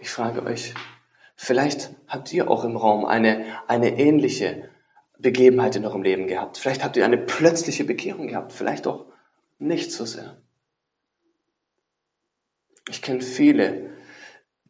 Ich 0.00 0.10
frage 0.10 0.42
euch, 0.44 0.74
vielleicht 1.36 1.90
habt 2.06 2.32
ihr 2.32 2.50
auch 2.50 2.64
im 2.64 2.76
Raum 2.76 3.04
eine, 3.04 3.46
eine 3.66 3.98
ähnliche 3.98 4.68
Begebenheit 5.18 5.76
in 5.76 5.86
eurem 5.86 6.02
Leben 6.02 6.26
gehabt. 6.26 6.58
Vielleicht 6.58 6.84
habt 6.84 6.96
ihr 6.96 7.04
eine 7.04 7.18
plötzliche 7.18 7.84
Bekehrung 7.84 8.28
gehabt, 8.28 8.52
vielleicht 8.52 8.86
auch 8.86 9.06
nicht 9.58 9.92
so 9.92 10.04
sehr. 10.04 10.36
Ich 12.90 13.00
kenne 13.00 13.22
viele, 13.22 13.90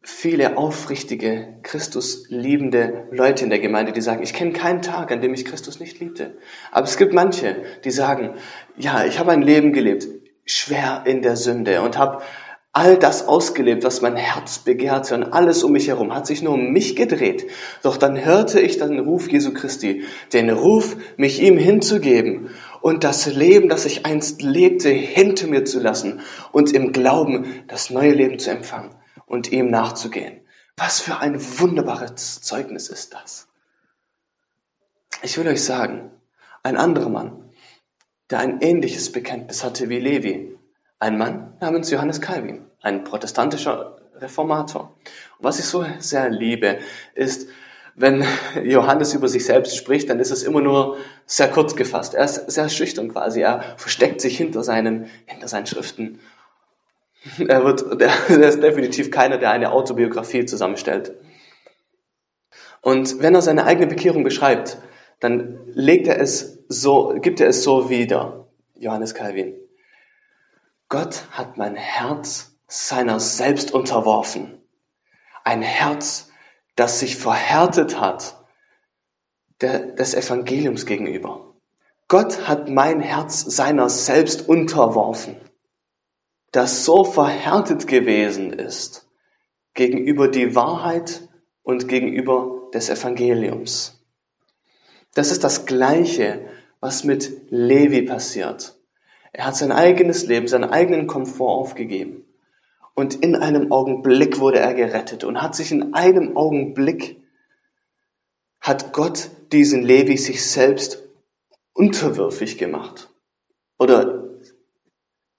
viele 0.02 0.56
aufrichtige, 0.56 1.58
Christus 1.64 2.28
liebende 2.28 3.08
Leute 3.10 3.42
in 3.42 3.50
der 3.50 3.58
Gemeinde, 3.58 3.92
die 3.92 4.00
sagen, 4.00 4.22
ich 4.22 4.34
kenne 4.34 4.52
keinen 4.52 4.82
Tag, 4.82 5.10
an 5.10 5.20
dem 5.20 5.34
ich 5.34 5.44
Christus 5.44 5.80
nicht 5.80 5.98
liebte. 5.98 6.38
Aber 6.70 6.86
es 6.86 6.96
gibt 6.96 7.12
manche, 7.12 7.64
die 7.82 7.90
sagen, 7.90 8.36
ja, 8.76 9.04
ich 9.04 9.18
habe 9.18 9.32
ein 9.32 9.42
Leben 9.42 9.72
gelebt, 9.72 10.06
schwer 10.44 11.02
in 11.06 11.22
der 11.22 11.36
Sünde 11.36 11.82
und 11.82 11.98
habe 11.98 12.22
all 12.74 12.98
das 12.98 13.28
ausgelebt, 13.28 13.84
was 13.84 14.02
mein 14.02 14.16
Herz 14.16 14.58
begehrte 14.58 15.14
und 15.14 15.22
alles 15.22 15.62
um 15.62 15.72
mich 15.72 15.86
herum 15.86 16.12
hat 16.12 16.26
sich 16.26 16.42
nur 16.42 16.54
um 16.54 16.72
mich 16.72 16.96
gedreht. 16.96 17.48
Doch 17.82 17.96
dann 17.96 18.22
hörte 18.22 18.60
ich 18.60 18.78
den 18.78 18.98
Ruf 18.98 19.30
Jesu 19.30 19.54
Christi, 19.54 20.04
den 20.32 20.50
Ruf, 20.50 20.96
mich 21.16 21.40
ihm 21.40 21.56
hinzugeben 21.56 22.50
und 22.80 23.04
das 23.04 23.26
Leben, 23.26 23.68
das 23.68 23.84
ich 23.84 24.04
einst 24.04 24.42
lebte, 24.42 24.88
hinter 24.88 25.46
mir 25.46 25.64
zu 25.64 25.78
lassen 25.78 26.20
und 26.50 26.72
im 26.72 26.90
Glauben 26.90 27.62
das 27.68 27.90
neue 27.90 28.12
Leben 28.12 28.40
zu 28.40 28.50
empfangen 28.50 28.90
und 29.24 29.52
ihm 29.52 29.70
nachzugehen. 29.70 30.40
Was 30.76 31.00
für 31.00 31.18
ein 31.18 31.40
wunderbares 31.60 32.40
Zeugnis 32.40 32.88
ist 32.88 33.14
das. 33.14 33.46
Ich 35.22 35.38
will 35.38 35.46
euch 35.46 35.62
sagen, 35.62 36.10
ein 36.64 36.76
anderer 36.76 37.08
Mann, 37.08 37.52
der 38.30 38.40
ein 38.40 38.60
ähnliches 38.60 39.12
Bekenntnis 39.12 39.62
hatte 39.62 39.88
wie 39.88 40.00
Levi, 40.00 40.53
ein 40.98 41.18
Mann 41.18 41.54
namens 41.60 41.90
Johannes 41.90 42.20
Calvin, 42.20 42.64
ein 42.80 43.04
protestantischer 43.04 43.98
Reformator. 44.16 44.94
Und 45.38 45.44
was 45.44 45.58
ich 45.58 45.64
so 45.64 45.84
sehr 45.98 46.30
liebe, 46.30 46.78
ist, 47.14 47.48
wenn 47.96 48.24
Johannes 48.64 49.14
über 49.14 49.28
sich 49.28 49.44
selbst 49.44 49.76
spricht, 49.76 50.10
dann 50.10 50.18
ist 50.18 50.30
es 50.30 50.42
immer 50.42 50.60
nur 50.60 50.96
sehr 51.26 51.48
kurz 51.48 51.76
gefasst. 51.76 52.14
Er 52.14 52.24
ist 52.24 52.50
sehr 52.50 52.68
schüchtern 52.68 53.08
quasi. 53.08 53.40
Er 53.40 53.62
versteckt 53.76 54.20
sich 54.20 54.36
hinter 54.36 54.64
seinen, 54.64 55.06
hinter 55.26 55.48
seinen 55.48 55.66
Schriften. 55.66 56.20
Er 57.38 57.64
wird, 57.64 58.00
der 58.00 58.28
ist 58.28 58.62
definitiv 58.62 59.10
keiner, 59.10 59.38
der 59.38 59.50
eine 59.50 59.72
Autobiografie 59.72 60.44
zusammenstellt. 60.44 61.14
Und 62.82 63.22
wenn 63.22 63.34
er 63.34 63.40
seine 63.40 63.64
eigene 63.64 63.86
Bekehrung 63.86 64.24
beschreibt, 64.24 64.76
dann 65.20 65.58
legt 65.72 66.06
er 66.06 66.20
es 66.20 66.58
so, 66.68 67.14
gibt 67.20 67.40
er 67.40 67.48
es 67.48 67.62
so 67.62 67.88
wieder, 67.88 68.48
Johannes 68.78 69.14
Calvin. 69.14 69.54
Gott 70.94 71.26
hat 71.32 71.56
mein 71.56 71.74
Herz 71.74 72.54
seiner 72.68 73.18
selbst 73.18 73.72
unterworfen. 73.72 74.62
Ein 75.42 75.60
Herz, 75.60 76.30
das 76.76 77.00
sich 77.00 77.16
verhärtet 77.16 77.98
hat 77.98 78.40
der, 79.60 79.80
des 79.80 80.14
Evangeliums 80.14 80.86
gegenüber. 80.86 81.56
Gott 82.06 82.46
hat 82.46 82.68
mein 82.68 83.00
Herz 83.00 83.40
seiner 83.40 83.88
selbst 83.88 84.48
unterworfen, 84.48 85.34
das 86.52 86.84
so 86.84 87.02
verhärtet 87.02 87.88
gewesen 87.88 88.52
ist 88.52 89.10
gegenüber 89.74 90.28
die 90.28 90.54
Wahrheit 90.54 91.28
und 91.64 91.88
gegenüber 91.88 92.70
des 92.72 92.88
Evangeliums. 92.88 94.06
Das 95.12 95.32
ist 95.32 95.42
das 95.42 95.66
Gleiche, 95.66 96.48
was 96.78 97.02
mit 97.02 97.50
Levi 97.50 98.02
passiert. 98.02 98.76
Er 99.36 99.46
hat 99.46 99.56
sein 99.56 99.72
eigenes 99.72 100.26
Leben, 100.26 100.46
seinen 100.46 100.70
eigenen 100.70 101.08
Komfort 101.08 101.50
aufgegeben. 101.50 102.24
Und 102.94 103.16
in 103.16 103.34
einem 103.34 103.72
Augenblick 103.72 104.38
wurde 104.38 104.60
er 104.60 104.74
gerettet 104.74 105.24
und 105.24 105.42
hat 105.42 105.56
sich 105.56 105.72
in 105.72 105.92
einem 105.92 106.36
Augenblick, 106.36 107.20
hat 108.60 108.92
Gott 108.92 109.30
diesen 109.50 109.82
Levi 109.82 110.16
sich 110.16 110.48
selbst 110.48 111.02
unterwürfig 111.72 112.58
gemacht. 112.58 113.10
Oder 113.76 114.28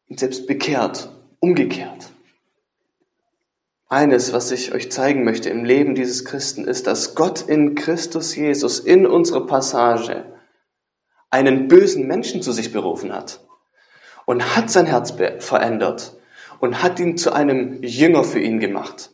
selbst 0.09 0.45
bekehrt, 0.45 1.09
umgekehrt. 1.39 2.11
Eines, 3.87 4.33
was 4.33 4.51
ich 4.51 4.73
euch 4.73 4.91
zeigen 4.91 5.23
möchte 5.23 5.49
im 5.49 5.63
Leben 5.63 5.95
dieses 5.95 6.25
Christen, 6.25 6.65
ist, 6.65 6.85
dass 6.85 7.15
Gott 7.15 7.43
in 7.47 7.75
Christus 7.75 8.35
Jesus 8.35 8.79
in 8.79 9.07
unserer 9.07 9.45
Passage 9.45 10.25
einen 11.29 11.69
bösen 11.69 12.07
Menschen 12.07 12.41
zu 12.41 12.51
sich 12.51 12.73
berufen 12.73 13.13
hat 13.13 13.44
und 14.25 14.55
hat 14.55 14.69
sein 14.69 14.85
Herz 14.85 15.13
verändert 15.39 16.17
und 16.59 16.81
hat 16.81 16.99
ihn 16.99 17.17
zu 17.17 17.33
einem 17.33 17.83
Jünger 17.83 18.23
für 18.23 18.39
ihn 18.39 18.59
gemacht. 18.59 19.11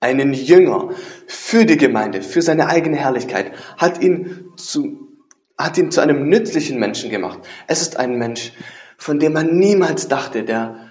Einen 0.00 0.32
Jünger 0.32 0.90
für 1.26 1.66
die 1.66 1.76
Gemeinde, 1.76 2.22
für 2.22 2.40
seine 2.40 2.68
eigene 2.68 2.96
Herrlichkeit, 2.96 3.52
hat 3.76 4.00
ihn 4.00 4.52
zu, 4.56 5.08
hat 5.58 5.76
ihn 5.76 5.90
zu 5.90 6.00
einem 6.00 6.28
nützlichen 6.28 6.78
Menschen 6.78 7.10
gemacht. 7.10 7.40
Es 7.66 7.82
ist 7.82 7.98
ein 7.98 8.16
Mensch, 8.16 8.52
von 8.96 9.18
dem 9.18 9.34
man 9.34 9.58
niemals 9.58 10.08
dachte, 10.08 10.44
der 10.44 10.90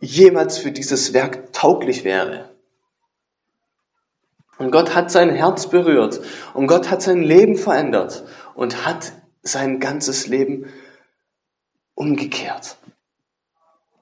jemals 0.00 0.58
für 0.58 0.72
dieses 0.72 1.12
Werk 1.12 1.52
tauglich 1.52 2.04
wäre. 2.04 2.50
Und 4.58 4.72
Gott 4.72 4.94
hat 4.94 5.10
sein 5.10 5.30
Herz 5.30 5.68
berührt 5.68 6.20
und 6.52 6.66
Gott 6.66 6.90
hat 6.90 7.00
sein 7.00 7.22
Leben 7.22 7.56
verändert 7.56 8.24
und 8.54 8.84
hat 8.84 9.12
sein 9.42 9.78
ganzes 9.78 10.26
Leben 10.26 10.66
umgekehrt 11.98 12.76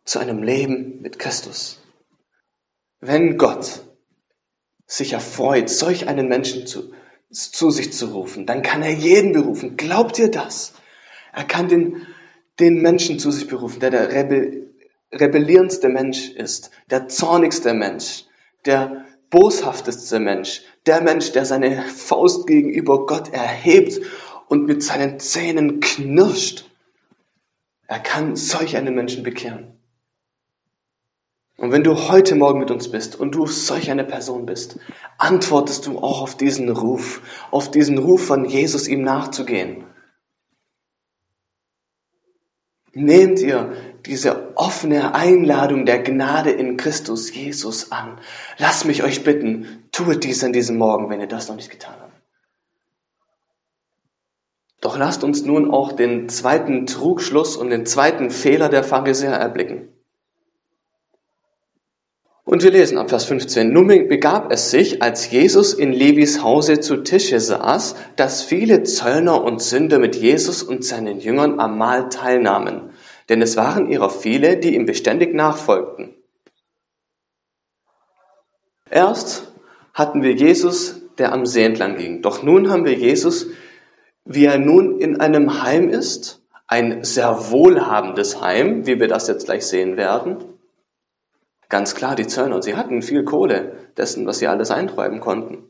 zu 0.04 0.18
einem 0.18 0.42
Leben 0.42 1.00
mit 1.00 1.18
Christus. 1.18 1.80
Wenn 3.00 3.38
Gott 3.38 3.82
sich 4.86 5.14
erfreut, 5.14 5.70
solch 5.70 6.06
einen 6.06 6.28
Menschen 6.28 6.66
zu, 6.66 6.92
zu 7.30 7.70
sich 7.70 7.94
zu 7.94 8.06
rufen, 8.06 8.44
dann 8.44 8.60
kann 8.62 8.82
er 8.82 8.92
jeden 8.92 9.32
berufen. 9.32 9.78
Glaubt 9.78 10.18
ihr 10.18 10.30
das? 10.30 10.74
Er 11.32 11.44
kann 11.44 11.68
den, 11.68 12.06
den 12.60 12.82
Menschen 12.82 13.18
zu 13.18 13.30
sich 13.30 13.48
berufen, 13.48 13.80
der 13.80 13.90
der 13.90 14.12
Rebell, 14.12 14.74
rebellierendste 15.12 15.88
Mensch 15.88 16.30
ist, 16.30 16.70
der 16.90 17.08
zornigste 17.08 17.72
Mensch, 17.72 18.24
der 18.66 19.06
boshafteste 19.30 20.20
Mensch, 20.20 20.62
der 20.84 21.00
Mensch, 21.00 21.32
der 21.32 21.46
seine 21.46 21.82
Faust 21.82 22.46
gegenüber 22.46 23.06
Gott 23.06 23.32
erhebt 23.32 24.02
und 24.48 24.66
mit 24.66 24.82
seinen 24.82 25.18
Zähnen 25.18 25.80
knirscht. 25.80 26.66
Er 27.86 28.00
kann 28.00 28.36
solch 28.36 28.76
einen 28.76 28.94
Menschen 28.94 29.22
bekehren. 29.22 29.76
Und 31.58 31.72
wenn 31.72 31.84
du 31.84 32.08
heute 32.08 32.34
Morgen 32.34 32.58
mit 32.58 32.70
uns 32.70 32.90
bist 32.90 33.18
und 33.18 33.34
du 33.34 33.46
solch 33.46 33.90
eine 33.90 34.04
Person 34.04 34.44
bist, 34.44 34.78
antwortest 35.16 35.86
du 35.86 35.98
auch 35.98 36.20
auf 36.20 36.36
diesen 36.36 36.68
Ruf, 36.68 37.22
auf 37.50 37.70
diesen 37.70 37.96
Ruf 37.96 38.26
von 38.26 38.44
Jesus, 38.44 38.88
ihm 38.88 39.02
nachzugehen. 39.02 39.84
Nehmt 42.92 43.40
ihr 43.40 43.72
diese 44.04 44.56
offene 44.56 45.14
Einladung 45.14 45.86
der 45.86 46.02
Gnade 46.02 46.50
in 46.50 46.76
Christus 46.76 47.34
Jesus 47.34 47.90
an. 47.92 48.18
Lass 48.58 48.84
mich 48.84 49.02
euch 49.02 49.24
bitten, 49.24 49.88
tue 49.92 50.16
dies 50.16 50.44
an 50.44 50.52
diesem 50.52 50.76
Morgen, 50.76 51.10
wenn 51.10 51.20
ihr 51.20 51.26
das 51.26 51.48
noch 51.48 51.56
nicht 51.56 51.70
getan 51.70 51.94
habt. 52.00 52.05
Doch 54.86 54.96
lasst 54.96 55.24
uns 55.24 55.44
nun 55.44 55.72
auch 55.72 55.90
den 55.90 56.28
zweiten 56.28 56.86
Trugschluss 56.86 57.56
und 57.56 57.70
den 57.70 57.86
zweiten 57.86 58.30
Fehler 58.30 58.68
der 58.68 58.84
Pharisäer 58.84 59.32
erblicken. 59.32 59.88
Und 62.44 62.62
wir 62.62 62.70
lesen 62.70 62.96
ab 62.96 63.08
Vers 63.08 63.24
15. 63.24 63.72
Nun 63.72 63.88
begab 63.88 64.52
es 64.52 64.70
sich, 64.70 65.02
als 65.02 65.28
Jesus 65.28 65.74
in 65.74 65.92
Levis 65.92 66.40
Hause 66.40 66.78
zu 66.78 66.98
Tische 66.98 67.40
saß, 67.40 67.96
dass 68.14 68.44
viele 68.44 68.84
Zöllner 68.84 69.42
und 69.42 69.60
Sünder 69.60 69.98
mit 69.98 70.14
Jesus 70.14 70.62
und 70.62 70.84
seinen 70.84 71.18
Jüngern 71.18 71.58
am 71.58 71.78
Mahl 71.78 72.08
teilnahmen. 72.08 72.90
Denn 73.28 73.42
es 73.42 73.56
waren 73.56 73.90
ihrer 73.90 74.08
viele, 74.08 74.56
die 74.56 74.76
ihm 74.76 74.86
beständig 74.86 75.34
nachfolgten. 75.34 76.14
Erst 78.88 79.52
hatten 79.94 80.22
wir 80.22 80.34
Jesus, 80.34 81.02
der 81.18 81.32
am 81.32 81.44
See 81.44 81.64
entlang 81.64 81.96
ging. 81.96 82.22
Doch 82.22 82.44
nun 82.44 82.70
haben 82.70 82.84
wir 82.84 82.94
Jesus, 82.94 83.48
wie 84.26 84.44
er 84.44 84.58
nun 84.58 85.00
in 85.00 85.20
einem 85.20 85.62
Heim 85.62 85.88
ist, 85.88 86.42
ein 86.66 87.04
sehr 87.04 87.50
wohlhabendes 87.50 88.40
Heim, 88.40 88.86
wie 88.86 89.00
wir 89.00 89.08
das 89.08 89.28
jetzt 89.28 89.46
gleich 89.46 89.66
sehen 89.66 89.96
werden 89.96 90.56
Ganz 91.68 91.94
klar, 91.94 92.14
die 92.14 92.26
Zöllner, 92.26 92.62
sie 92.62 92.76
hatten 92.76 93.02
viel 93.02 93.24
Kohle 93.24 93.90
dessen, 93.96 94.26
was 94.26 94.38
sie 94.38 94.46
alles 94.46 94.70
eintreiben 94.70 95.20
konnten. 95.20 95.68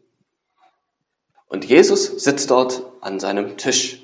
Und 1.49 1.64
Jesus 1.64 2.07
sitzt 2.23 2.51
dort 2.51 2.83
an 3.01 3.19
seinem 3.19 3.57
Tisch. 3.57 4.03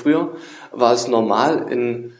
Früher 0.00 0.36
war 0.70 0.92
es 0.92 1.08
normal 1.08 1.70
in, 1.70 2.14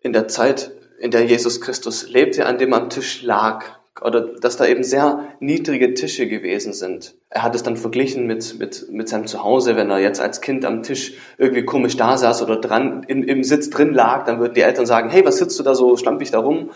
in 0.00 0.12
der 0.12 0.26
Zeit, 0.26 0.72
in 0.98 1.10
der 1.10 1.24
Jesus 1.24 1.60
Christus 1.60 2.08
lebte, 2.08 2.46
an 2.46 2.58
dem 2.58 2.72
am 2.72 2.90
Tisch 2.90 3.22
lag, 3.22 3.79
oder 4.00 4.20
dass 4.20 4.56
da 4.56 4.66
eben 4.66 4.82
sehr 4.82 5.34
niedrige 5.40 5.94
Tische 5.94 6.26
gewesen 6.26 6.72
sind. 6.72 7.14
Er 7.28 7.42
hat 7.42 7.54
es 7.54 7.62
dann 7.62 7.76
verglichen 7.76 8.26
mit, 8.26 8.58
mit, 8.58 8.86
mit 8.90 9.08
seinem 9.08 9.26
Zuhause, 9.26 9.76
wenn 9.76 9.90
er 9.90 9.98
jetzt 9.98 10.20
als 10.20 10.40
Kind 10.40 10.64
am 10.64 10.82
Tisch 10.82 11.14
irgendwie 11.38 11.64
komisch 11.64 11.96
da 11.96 12.16
saß 12.16 12.42
oder 12.42 12.60
dran, 12.60 13.04
in, 13.08 13.24
im 13.24 13.42
Sitz 13.42 13.68
drin 13.68 13.92
lag, 13.92 14.24
dann 14.24 14.40
würden 14.40 14.54
die 14.54 14.62
Eltern 14.62 14.86
sagen, 14.86 15.10
hey, 15.10 15.24
was 15.24 15.38
sitzt 15.38 15.58
du 15.58 15.62
da 15.62 15.74
so 15.74 15.96
schlampig 15.96 16.30
da 16.30 16.38
rum? 16.38 16.70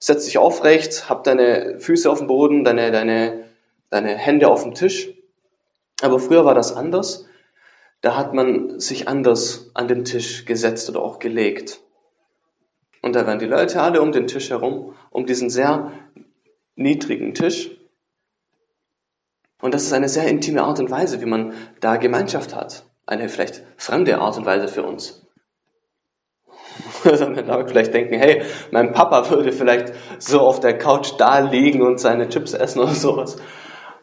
setz 0.00 0.24
dich 0.24 0.38
aufrecht, 0.38 1.08
hab 1.08 1.22
deine 1.24 1.78
Füße 1.78 2.10
auf 2.10 2.18
dem 2.18 2.26
Boden, 2.26 2.64
deine, 2.64 2.90
deine, 2.90 3.44
deine 3.90 4.16
Hände 4.16 4.48
auf 4.48 4.64
dem 4.64 4.74
Tisch. 4.74 5.10
Aber 6.02 6.18
früher 6.18 6.44
war 6.44 6.54
das 6.54 6.74
anders. 6.74 7.26
Da 8.00 8.16
hat 8.16 8.32
man 8.32 8.80
sich 8.80 9.06
anders 9.06 9.70
an 9.74 9.86
den 9.86 10.04
Tisch 10.04 10.46
gesetzt 10.46 10.88
oder 10.88 11.02
auch 11.02 11.18
gelegt. 11.18 11.80
Und 13.02 13.14
da 13.14 13.26
waren 13.26 13.38
die 13.38 13.46
Leute 13.46 13.82
alle 13.82 14.00
um 14.00 14.10
den 14.10 14.26
Tisch 14.26 14.48
herum, 14.50 14.94
um 15.10 15.26
diesen 15.26 15.50
sehr 15.50 15.92
niedrigen 16.76 17.34
Tisch. 17.34 17.70
Und 19.60 19.74
das 19.74 19.82
ist 19.82 19.92
eine 19.92 20.08
sehr 20.08 20.26
intime 20.28 20.62
Art 20.62 20.80
und 20.80 20.90
Weise, 20.90 21.20
wie 21.20 21.26
man 21.26 21.52
da 21.80 21.96
Gemeinschaft 21.96 22.54
hat. 22.54 22.84
Eine 23.06 23.28
vielleicht 23.28 23.62
fremde 23.76 24.18
Art 24.18 24.36
und 24.38 24.46
Weise 24.46 24.68
für 24.68 24.82
uns. 24.82 25.26
Sondern 27.04 27.46
man 27.46 27.68
vielleicht 27.68 27.92
denken, 27.92 28.14
hey, 28.14 28.42
mein 28.70 28.92
Papa 28.92 29.28
würde 29.30 29.52
vielleicht 29.52 29.92
so 30.18 30.40
auf 30.40 30.60
der 30.60 30.78
Couch 30.78 31.12
da 31.18 31.40
liegen 31.40 31.82
und 31.82 32.00
seine 32.00 32.28
Chips 32.28 32.54
essen 32.54 32.80
oder 32.80 32.94
sowas. 32.94 33.36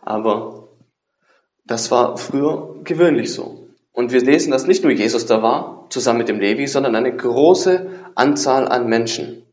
Aber 0.02 0.70
das 1.66 1.92
war 1.92 2.18
früher 2.18 2.76
gewöhnlich 2.84 3.34
so. 3.34 3.68
Und 3.92 4.12
wir 4.12 4.22
lesen, 4.22 4.52
dass 4.52 4.68
nicht 4.68 4.84
nur 4.84 4.94
Jesus 4.94 5.26
da 5.26 5.42
war, 5.42 5.88
zusammen 5.90 6.20
mit 6.20 6.30
dem 6.30 6.40
Levi, 6.40 6.68
sondern 6.68 6.96
eine 6.96 7.16
große 7.16 7.90
Anzahl 8.14 8.68
an 8.68 8.88
Menschen. 8.88 9.47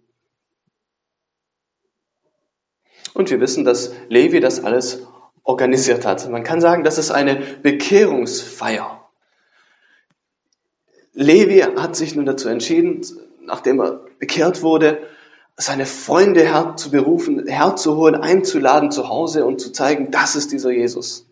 Und 3.14 3.30
wir 3.30 3.40
wissen, 3.40 3.64
dass 3.64 3.92
Levi 4.08 4.40
das 4.40 4.62
alles 4.62 5.06
organisiert 5.44 6.04
hat. 6.04 6.28
Man 6.28 6.42
kann 6.42 6.60
sagen, 6.60 6.84
das 6.84 6.98
ist 6.98 7.10
eine 7.10 7.36
Bekehrungsfeier. 7.62 9.00
Levi 11.12 11.60
hat 11.60 11.94
sich 11.94 12.16
nun 12.16 12.26
dazu 12.26 12.48
entschieden, 12.48 13.02
nachdem 13.40 13.80
er 13.80 14.00
bekehrt 14.18 14.62
wurde, 14.62 14.98
seine 15.56 15.86
Freunde 15.86 16.44
herzuberufen, 16.44 17.46
herzuholen, 17.46 18.16
einzuladen 18.16 18.90
zu 18.90 19.08
Hause 19.08 19.44
und 19.44 19.60
zu 19.60 19.70
zeigen, 19.70 20.10
das 20.10 20.34
ist 20.34 20.50
dieser 20.50 20.72
Jesus. 20.72 21.26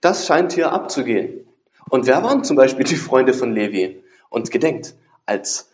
Das 0.00 0.26
scheint 0.26 0.52
hier 0.52 0.72
abzugehen. 0.72 1.46
Und 1.90 2.06
wer 2.06 2.22
waren 2.22 2.44
zum 2.44 2.56
Beispiel 2.56 2.86
die 2.86 2.96
Freunde 2.96 3.34
von 3.34 3.52
Levi? 3.52 4.02
Und 4.30 4.50
gedenkt, 4.50 4.94
als 5.26 5.70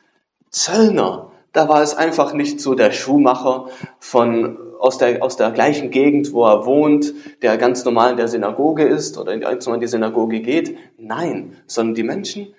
Zöllner, 0.51 1.31
da 1.53 1.68
war 1.68 1.83
es 1.83 1.94
einfach 1.94 2.33
nicht 2.33 2.61
so 2.61 2.74
der 2.74 2.90
Schuhmacher 2.90 3.68
von, 4.01 4.59
aus, 4.78 4.98
der, 4.98 5.22
aus 5.22 5.36
der 5.36 5.50
gleichen 5.50 5.90
Gegend, 5.90 6.32
wo 6.32 6.44
er 6.44 6.66
wohnt, 6.66 7.12
der 7.42 7.56
ganz 7.58 7.84
normal 7.84 8.12
in 8.12 8.16
der 8.16 8.28
Synagoge 8.28 8.84
ist 8.84 9.18
oder 9.18 9.36
ganz 9.38 9.66
normal 9.66 9.78
in 9.78 9.80
die 9.82 9.88
Synagoge 9.88 10.40
geht. 10.40 10.76
Nein, 10.98 11.56
sondern 11.66 11.94
die 11.94 12.02
Menschen, 12.02 12.54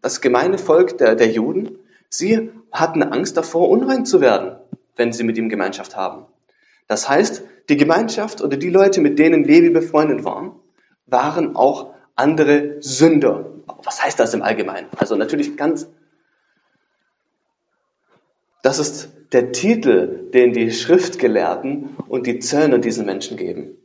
das 0.00 0.20
gemeine 0.20 0.58
Volk 0.58 0.98
der, 0.98 1.14
der 1.14 1.28
Juden, 1.28 1.78
sie 2.08 2.50
hatten 2.72 3.02
Angst 3.02 3.36
davor, 3.36 3.68
unrein 3.68 4.04
zu 4.04 4.20
werden, 4.20 4.56
wenn 4.96 5.12
sie 5.12 5.24
mit 5.24 5.36
ihm 5.38 5.48
Gemeinschaft 5.48 5.96
haben. 5.96 6.26
Das 6.86 7.08
heißt, 7.08 7.42
die 7.68 7.76
Gemeinschaft 7.76 8.40
oder 8.40 8.56
die 8.56 8.70
Leute, 8.70 9.00
mit 9.00 9.18
denen 9.18 9.44
Levi 9.44 9.70
befreundet 9.70 10.24
waren, 10.24 10.52
waren 11.06 11.54
auch 11.56 11.94
andere 12.16 12.76
Sünder. 12.80 13.50
Was 13.84 14.02
heißt 14.02 14.18
das 14.18 14.34
im 14.34 14.42
Allgemeinen? 14.42 14.88
Also 14.96 15.14
natürlich 15.14 15.56
ganz, 15.56 15.88
das 18.62 18.78
ist 18.78 19.10
der 19.32 19.52
Titel, 19.52 20.30
den 20.30 20.52
die 20.52 20.70
Schriftgelehrten 20.72 21.96
und 22.08 22.26
die 22.26 22.38
Zöllner 22.38 22.78
diesen 22.78 23.06
Menschen 23.06 23.36
geben. 23.36 23.76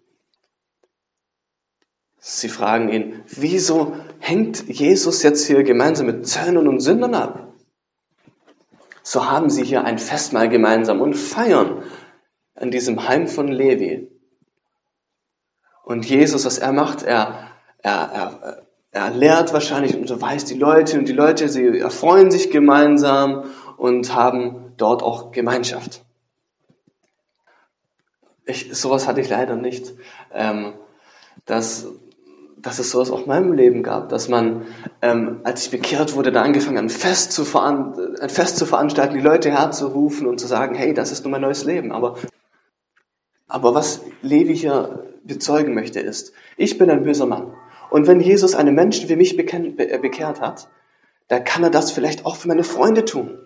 Sie 2.18 2.48
fragen 2.48 2.90
ihn, 2.90 3.24
wieso 3.28 3.98
hängt 4.20 4.68
Jesus 4.70 5.24
jetzt 5.24 5.46
hier 5.46 5.64
gemeinsam 5.64 6.06
mit 6.06 6.26
Zöllnern 6.26 6.70
und 6.70 6.80
Sündern 6.80 7.16
ab? 7.16 7.54
So 9.04 9.30
haben 9.30 9.50
sie 9.50 9.66
hier 9.66 9.84
ein 9.84 10.00
Festmahl 10.00 10.48
gemeinsam 10.48 11.02
und 11.02 11.16
feiern 11.16 11.84
an 12.56 12.72
diesem 12.72 13.10
Heim 13.10 13.28
von 13.28 13.50
Levi. 13.50 14.10
Und 15.84 16.06
Jesus, 16.06 16.46
was 16.46 16.60
er 16.60 16.72
macht, 16.72 17.04
er, 17.04 17.50
er, 17.80 17.92
er, 17.92 18.68
er 18.92 19.10
lehrt 19.12 19.52
wahrscheinlich 19.52 19.94
und 19.94 20.02
unterweist 20.02 20.50
die 20.50 20.58
Leute 20.58 20.98
und 20.98 21.10
die 21.10 21.14
Leute, 21.14 21.50
sie 21.50 21.80
erfreuen 21.80 22.32
sich 22.32 22.52
gemeinsam 22.52 23.52
und 23.84 24.16
haben 24.16 24.72
dort 24.78 25.04
auch 25.04 25.34
Gemeinschaft. 25.34 26.06
Ich, 28.46 28.74
sowas 28.74 29.10
hatte 29.10 29.20
ich 29.20 29.28
leider 29.28 29.58
nicht. 29.58 29.94
Ähm, 30.34 30.76
dass, 31.44 31.88
dass 32.56 32.80
es 32.80 32.92
sowas 32.92 33.12
auch 33.12 33.24
in 33.24 33.28
meinem 33.28 33.52
Leben 33.52 33.84
gab, 33.84 34.08
dass 34.08 34.30
man, 34.30 34.68
ähm, 35.02 35.42
als 35.44 35.66
ich 35.66 35.72
bekehrt 35.72 36.16
wurde, 36.16 36.32
da 36.32 36.44
angefangen 36.44 36.78
ein 36.78 36.90
Fest, 36.90 37.34
zu 37.34 37.44
ein 37.60 38.30
Fest 38.30 38.56
zu 38.56 38.66
veranstalten, 38.66 39.16
die 39.16 39.20
Leute 39.20 39.52
herzurufen 39.52 40.28
und 40.28 40.40
zu 40.40 40.48
sagen, 40.48 40.76
hey, 40.76 40.94
das 40.94 41.12
ist 41.12 41.26
nur 41.26 41.32
mein 41.32 41.42
neues 41.42 41.66
Leben. 41.66 41.92
Aber, 41.92 42.16
aber 43.50 43.76
was 43.76 44.00
Levi 44.22 44.56
hier 44.56 45.04
bezeugen 45.26 45.74
möchte, 45.74 46.00
ist, 46.00 46.32
ich 46.56 46.78
bin 46.78 46.90
ein 46.90 47.04
böser 47.04 47.26
Mann. 47.26 47.54
Und 47.90 48.08
wenn 48.08 48.22
Jesus 48.22 48.56
einen 48.56 48.76
Menschen 48.76 49.10
wie 49.10 49.18
mich 49.18 49.36
bekehrt 49.36 50.40
hat, 50.40 50.70
dann 51.28 51.44
kann 51.44 51.64
er 51.64 51.70
das 51.70 51.92
vielleicht 51.92 52.26
auch 52.26 52.38
für 52.38 52.48
meine 52.48 52.64
Freunde 52.64 53.04
tun. 53.04 53.40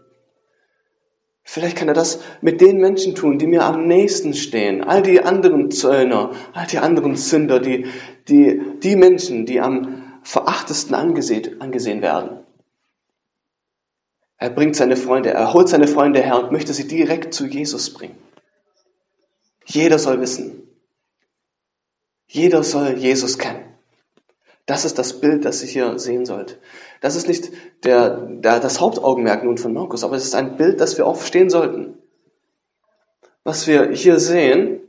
Vielleicht 1.49 1.77
kann 1.77 1.87
er 1.87 1.93
das 1.93 2.19
mit 2.41 2.59
den 2.59 2.77
Menschen 2.81 3.15
tun, 3.15 3.39
die 3.39 3.47
mir 3.47 3.63
am 3.63 3.87
nächsten 3.87 4.33
stehen. 4.33 4.83
All 4.83 5.01
die 5.01 5.21
anderen 5.21 5.71
Zöllner, 5.71 6.31
all 6.51 6.67
die 6.67 6.77
anderen 6.77 7.15
Sünder, 7.15 7.61
die, 7.61 7.85
die, 8.27 8.61
die 8.83 8.97
Menschen, 8.97 9.45
die 9.45 9.61
am 9.61 10.19
verachtesten 10.23 10.93
angesehen, 10.93 11.61
angesehen 11.61 12.01
werden. 12.01 12.41
Er 14.35 14.49
bringt 14.49 14.75
seine 14.75 14.97
Freunde, 14.97 15.29
er 15.29 15.53
holt 15.53 15.69
seine 15.69 15.87
Freunde 15.87 16.21
her 16.21 16.37
und 16.37 16.51
möchte 16.51 16.73
sie 16.73 16.85
direkt 16.85 17.33
zu 17.33 17.45
Jesus 17.45 17.93
bringen. 17.93 18.17
Jeder 19.63 19.99
soll 19.99 20.19
wissen. 20.19 20.67
Jeder 22.27 22.61
soll 22.61 22.97
Jesus 22.97 23.37
kennen. 23.37 23.66
Das 24.67 24.83
ist 24.83 24.99
das 24.99 25.21
Bild, 25.21 25.45
das 25.45 25.63
ihr 25.63 25.69
hier 25.69 25.97
sehen 25.97 26.25
sollt. 26.25 26.59
Das 26.99 27.15
ist 27.15 27.27
nicht 27.27 27.51
der, 27.85 28.27
der, 28.27 28.59
das 28.59 28.81
Hauptaugenmerk 28.81 29.43
nun 29.43 29.57
von 29.57 29.73
Markus, 29.73 30.03
aber 30.03 30.17
es 30.17 30.25
ist 30.25 30.35
ein 30.35 30.57
Bild, 30.57 30.81
das 30.81 30.97
wir 30.97 31.07
aufstehen 31.07 31.49
sollten. 31.49 31.97
Was 33.45 33.65
wir 33.65 33.91
hier 33.91 34.19
sehen, 34.19 34.81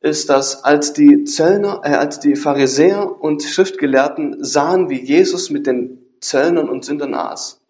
ist, 0.00 0.30
dass 0.30 0.64
als 0.64 0.94
die 0.94 1.24
Zöllner, 1.24 1.82
äh, 1.84 1.90
als 1.90 2.18
die 2.20 2.34
Pharisäer 2.34 3.20
und 3.20 3.42
Schriftgelehrten 3.42 4.42
sahen, 4.42 4.88
wie 4.88 5.04
Jesus 5.04 5.50
mit 5.50 5.66
den 5.66 5.98
Zöllnern 6.20 6.70
und 6.70 6.86
Sündern 6.86 7.12
aß, 7.12 7.60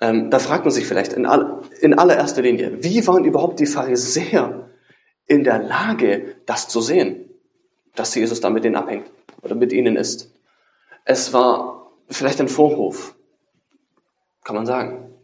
ähm, 0.00 0.30
da 0.30 0.40
fragt 0.40 0.64
man 0.64 0.72
sich 0.72 0.86
vielleicht 0.86 1.12
in, 1.12 1.24
all, 1.24 1.62
in 1.80 1.96
allererster 1.96 2.42
Linie, 2.42 2.82
wie 2.82 3.06
waren 3.06 3.24
überhaupt 3.24 3.60
die 3.60 3.66
Pharisäer 3.66 4.68
in 5.26 5.44
der 5.44 5.62
Lage, 5.62 6.34
das 6.46 6.68
zu 6.68 6.80
sehen, 6.80 7.21
dass 7.94 8.14
Jesus 8.14 8.40
da 8.40 8.50
mit 8.50 8.64
denen 8.64 8.76
abhängt? 8.76 9.10
oder 9.42 9.54
mit 9.54 9.72
ihnen 9.72 9.96
ist. 9.96 10.32
Es 11.04 11.32
war 11.32 11.92
vielleicht 12.08 12.40
ein 12.40 12.48
Vorhof, 12.48 13.14
kann 14.44 14.56
man 14.56 14.66
sagen. 14.66 15.14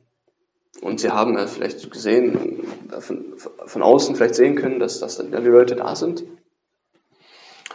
Und 0.83 1.01
sie 1.01 1.11
haben 1.11 1.37
vielleicht 1.49 1.91
gesehen, 1.91 2.67
von, 3.01 3.35
von 3.37 3.83
außen 3.83 4.15
vielleicht 4.15 4.35
sehen 4.35 4.57
können, 4.57 4.79
dass, 4.79 5.01
dass 5.01 5.19
die 5.19 5.25
Leute 5.25 5.77
da 5.77 5.97
sind. 5.97 6.25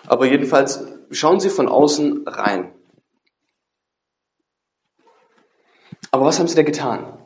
Aber 0.06 0.26
jedenfalls 0.26 0.86
schauen 1.12 1.40
sie 1.40 1.50
von 1.50 1.68
außen 1.68 2.28
rein. 2.28 2.74
Aber 6.12 6.26
was 6.26 6.40
haben 6.40 6.48
sie 6.48 6.56
da 6.56 6.64
getan? 6.64 7.18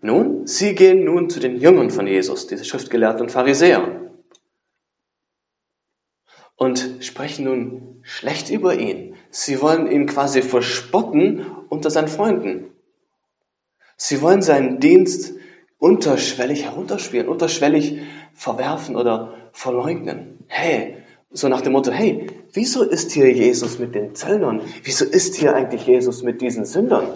Nun, 0.00 0.46
sie 0.46 0.74
gehen 0.74 1.04
nun 1.04 1.30
zu 1.30 1.40
den 1.40 1.56
Jüngern 1.56 1.90
von 1.90 2.06
Jesus, 2.06 2.46
diese 2.46 2.64
Schriftgelehrten 2.64 3.22
und 3.22 3.32
Pharisäer 3.32 4.05
und 6.56 6.98
sprechen 7.00 7.44
nun 7.44 8.00
schlecht 8.02 8.50
über 8.50 8.74
ihn. 8.74 9.14
Sie 9.30 9.60
wollen 9.60 9.90
ihn 9.90 10.06
quasi 10.06 10.42
verspotten 10.42 11.46
unter 11.68 11.90
seinen 11.90 12.08
Freunden. 12.08 12.72
Sie 13.96 14.20
wollen 14.22 14.42
seinen 14.42 14.80
Dienst 14.80 15.34
unterschwellig 15.78 16.64
herunterspielen, 16.64 17.28
unterschwellig 17.28 18.00
verwerfen 18.34 18.96
oder 18.96 19.34
verleugnen. 19.52 20.44
Hey, 20.48 20.98
so 21.30 21.48
nach 21.48 21.60
dem 21.60 21.72
Motto, 21.72 21.90
hey, 21.90 22.28
wieso 22.52 22.82
ist 22.82 23.12
hier 23.12 23.30
Jesus 23.32 23.78
mit 23.78 23.94
den 23.94 24.14
Zöllnern? 24.14 24.60
Wieso 24.84 25.04
ist 25.04 25.34
hier 25.36 25.54
eigentlich 25.54 25.86
Jesus 25.86 26.22
mit 26.22 26.40
diesen 26.40 26.64
Sündern? 26.64 27.08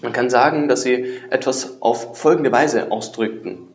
Man 0.00 0.12
kann 0.12 0.30
sagen, 0.30 0.66
dass 0.66 0.82
sie 0.82 1.20
etwas 1.30 1.80
auf 1.80 2.18
folgende 2.18 2.50
Weise 2.50 2.90
ausdrückten. 2.90 3.71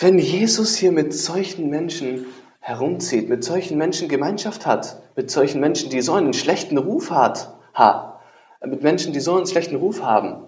Wenn 0.00 0.20
Jesus 0.20 0.76
hier 0.76 0.92
mit 0.92 1.12
solchen 1.12 1.70
Menschen 1.70 2.26
herumzieht, 2.60 3.28
mit 3.28 3.42
solchen 3.42 3.78
Menschen 3.78 4.08
Gemeinschaft 4.08 4.64
hat, 4.64 5.02
mit 5.16 5.28
solchen 5.28 5.60
Menschen, 5.60 5.90
die 5.90 6.02
so 6.02 6.12
einen 6.12 6.34
schlechten 6.34 6.78
Ruf 6.78 7.10
hat, 7.10 7.52
ha, 7.74 8.20
mit 8.64 8.82
Menschen, 8.82 9.12
die 9.12 9.18
so 9.18 9.34
einen 9.34 9.48
schlechten 9.48 9.74
Ruf 9.74 10.02
haben, 10.02 10.44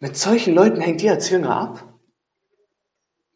mit 0.00 0.16
solchen 0.16 0.54
Leuten 0.54 0.80
hängt 0.80 1.02
ihr 1.02 1.12
als 1.12 1.30
Jünger 1.30 1.56
ab. 1.56 1.84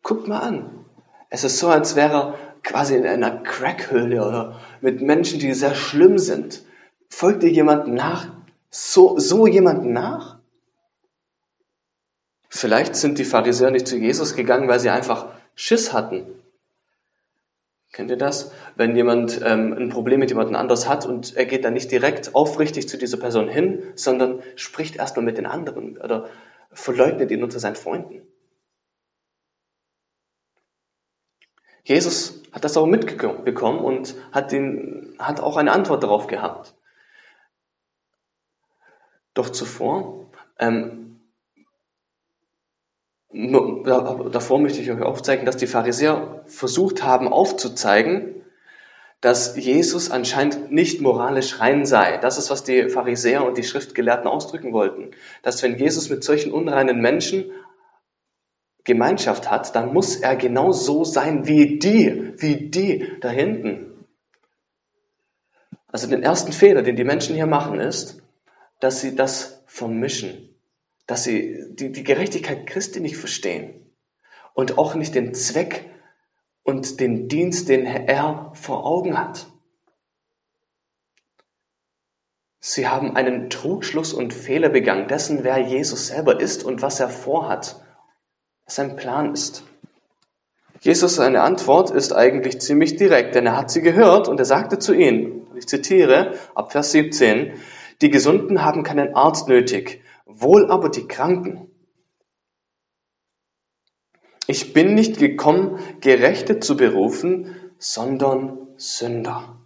Guckt 0.03 0.27
mal 0.27 0.40
an. 0.40 0.85
Es 1.31 1.44
ist 1.44 1.59
so, 1.59 1.68
als 1.68 1.94
wäre 1.94 2.12
er 2.12 2.38
quasi 2.64 2.97
in 2.97 3.07
einer 3.07 3.42
Crackhöhle 3.42 4.27
oder 4.27 4.61
mit 4.81 5.01
Menschen, 5.01 5.38
die 5.38 5.55
sehr 5.55 5.77
schlimm 5.77 6.18
sind. 6.18 6.64
Folgt 7.09 7.44
ihr 7.44 7.51
jemandem 7.51 7.94
nach? 7.94 8.27
So, 8.71 9.18
so 9.18 9.47
jemanden 9.47 9.92
nach? 9.92 10.38
Vielleicht 12.49 12.97
sind 12.97 13.19
die 13.19 13.25
Pharisäer 13.25 13.71
nicht 13.71 13.87
zu 13.87 13.97
Jesus 13.97 14.35
gegangen, 14.35 14.69
weil 14.69 14.81
sie 14.81 14.91
einfach 14.91 15.29
Schiss 15.55 15.93
hatten. 15.93 16.27
Kennt 17.93 18.11
ihr 18.11 18.17
das? 18.17 18.53
Wenn 18.77 18.97
jemand 18.97 19.41
ähm, 19.45 19.73
ein 19.73 19.89
Problem 19.89 20.21
mit 20.21 20.31
jemandem 20.31 20.57
anders 20.57 20.89
hat 20.89 21.07
und 21.07 21.37
er 21.37 21.47
geht 21.47 21.65
dann 21.65 21.73
nicht 21.75 21.91
direkt 21.91 22.35
aufrichtig 22.35 22.89
zu 22.89 22.99
dieser 22.99 23.17
Person 23.17 23.49
hin, 23.49 23.83
sondern 23.97 24.43
spricht 24.57 24.97
erstmal 24.97 25.25
mit 25.25 25.39
den 25.39 25.47
anderen 25.47 25.99
oder 25.99 26.29
verleugnet 26.71 27.31
ihn 27.31 27.43
unter 27.43 27.59
seinen 27.59 27.77
Freunden. 27.77 28.22
Jesus 31.83 32.43
hat 32.53 32.64
das 32.64 32.77
auch 32.77 32.87
mitbekommen 32.87 33.79
und 33.79 34.14
hat, 34.31 34.53
den, 34.53 35.14
hat 35.18 35.41
auch 35.41 35.57
eine 35.57 35.72
Antwort 35.72 36.03
darauf 36.03 36.27
gehabt. 36.27 36.75
Doch 39.33 39.49
zuvor 39.49 40.31
ähm, 40.59 41.08
davor 43.31 44.59
möchte 44.59 44.81
ich 44.81 44.91
euch 44.91 45.03
aufzeigen, 45.03 45.47
dass 45.47 45.57
die 45.57 45.66
Pharisäer 45.66 46.43
versucht 46.47 47.03
haben 47.03 47.29
aufzuzeigen, 47.29 48.43
dass 49.20 49.57
Jesus 49.57 50.11
anscheinend 50.11 50.70
nicht 50.70 51.01
moralisch 51.01 51.61
rein 51.61 51.85
sei. 51.85 52.18
Das 52.18 52.39
ist, 52.39 52.51
was 52.51 52.62
die 52.62 52.89
Pharisäer 52.89 53.45
und 53.45 53.59
die 53.59 53.64
Schriftgelehrten 53.64 54.29
ausdrücken 54.29 54.72
wollten. 54.72 55.11
Dass 55.43 55.62
wenn 55.62 55.76
Jesus 55.76 56.09
mit 56.09 56.22
solchen 56.22 56.53
unreinen 56.53 57.01
Menschen 57.01 57.51
Gemeinschaft 58.85 59.51
hat, 59.51 59.74
dann 59.74 59.93
muss 59.93 60.16
er 60.16 60.37
genau 60.37 60.72
so 60.72 61.05
sein 61.05 61.47
wie 61.47 61.79
die, 61.79 62.33
wie 62.39 62.70
die 62.70 63.18
da 63.20 63.29
hinten. 63.29 64.07
Also 65.89 66.07
den 66.07 66.22
ersten 66.22 66.53
Fehler, 66.53 66.83
den 66.83 66.97
die 66.97 67.05
Menschen 67.05 67.35
hier 67.35 67.47
machen, 67.47 67.81
ist, 67.81 68.22
dass 68.81 69.01
sie 69.01 69.16
das 69.16 69.62
vermischen, 69.66 70.47
dass 71.09 71.25
sie 71.25 71.65
die, 71.71 71.91
die 71.91 72.05
Gerechtigkeit 72.05 72.67
Christi 72.67 73.01
nicht 73.01 73.17
verstehen 73.17 73.95
und 74.53 74.79
auch 74.79 74.95
nicht 74.95 75.15
den 75.15 75.35
Zweck 75.35 75.91
und 76.63 77.01
den 77.01 77.29
Dienst, 77.29 77.71
den 77.71 77.87
er 77.87 78.53
vor 78.55 78.85
Augen 78.85 79.19
hat. 79.19 79.47
Sie 82.61 82.89
haben 82.89 83.17
einen 83.17 83.49
Trugschluss 83.49 84.13
und 84.13 84.35
Fehler 84.35 84.69
begangen 84.69 85.09
dessen, 85.09 85.45
wer 85.45 85.59
Jesus 85.59 86.09
selber 86.09 86.41
ist 86.41 86.63
und 86.63 86.83
was 86.83 87.01
er 87.01 87.09
vorhat, 87.09 87.83
was 88.67 88.75
sein 88.75 88.97
Plan 88.97 89.33
ist. 89.33 89.65
Jesus, 90.81 91.17
seine 91.17 91.41
Antwort 91.41 91.91
ist 91.91 92.13
eigentlich 92.13 92.61
ziemlich 92.61 92.97
direkt, 92.97 93.35
denn 93.35 93.47
er 93.47 93.57
hat 93.57 93.71
sie 93.71 93.81
gehört 93.81 94.29
und 94.29 94.39
er 94.39 94.45
sagte 94.45 94.79
zu 94.79 94.93
ihnen, 94.93 95.47
ich 95.57 95.67
zitiere 95.67 96.35
ab 96.55 96.71
Vers 96.71 96.93
17, 96.93 97.55
die 98.03 98.11
Gesunden 98.11 98.63
haben 98.63 98.83
keinen 98.83 99.15
Arzt 99.15 99.49
nötig, 99.49 100.03
wohl 100.29 100.70
aber 100.70 100.91
die 100.91 101.09
Kranken. 101.09 101.70
Ich 104.47 104.72
bin 104.72 104.95
nicht 104.95 105.18
gekommen, 105.18 105.79
Gerechte 106.01 106.61
zu 106.61 106.76
berufen, 106.76 107.72
sondern 107.79 108.68
Sünder. 108.76 109.61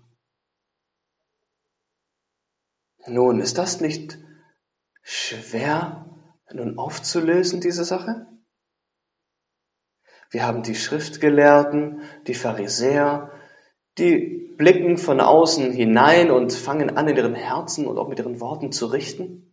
Nun, 3.07 3.41
ist 3.41 3.59
das 3.59 3.81
nicht 3.81 4.19
schwer 5.03 6.09
nun 6.53 6.79
aufzulösen, 6.79 7.61
diese 7.61 7.85
Sache? 7.85 8.27
Wir 10.31 10.47
haben 10.47 10.63
die 10.63 10.75
Schriftgelehrten, 10.75 12.03
die 12.27 12.35
Pharisäer, 12.35 13.31
die 13.99 14.55
blicken 14.57 14.97
von 14.97 15.21
außen 15.21 15.73
hinein 15.73 16.31
und 16.31 16.53
fangen 16.53 16.97
an, 16.97 17.09
in 17.09 17.17
ihren 17.17 17.35
Herzen 17.35 17.87
und 17.87 17.99
auch 17.99 18.09
mit 18.09 18.19
ihren 18.19 18.41
Worten 18.41 18.73
zu 18.73 18.87
richten. 18.87 19.52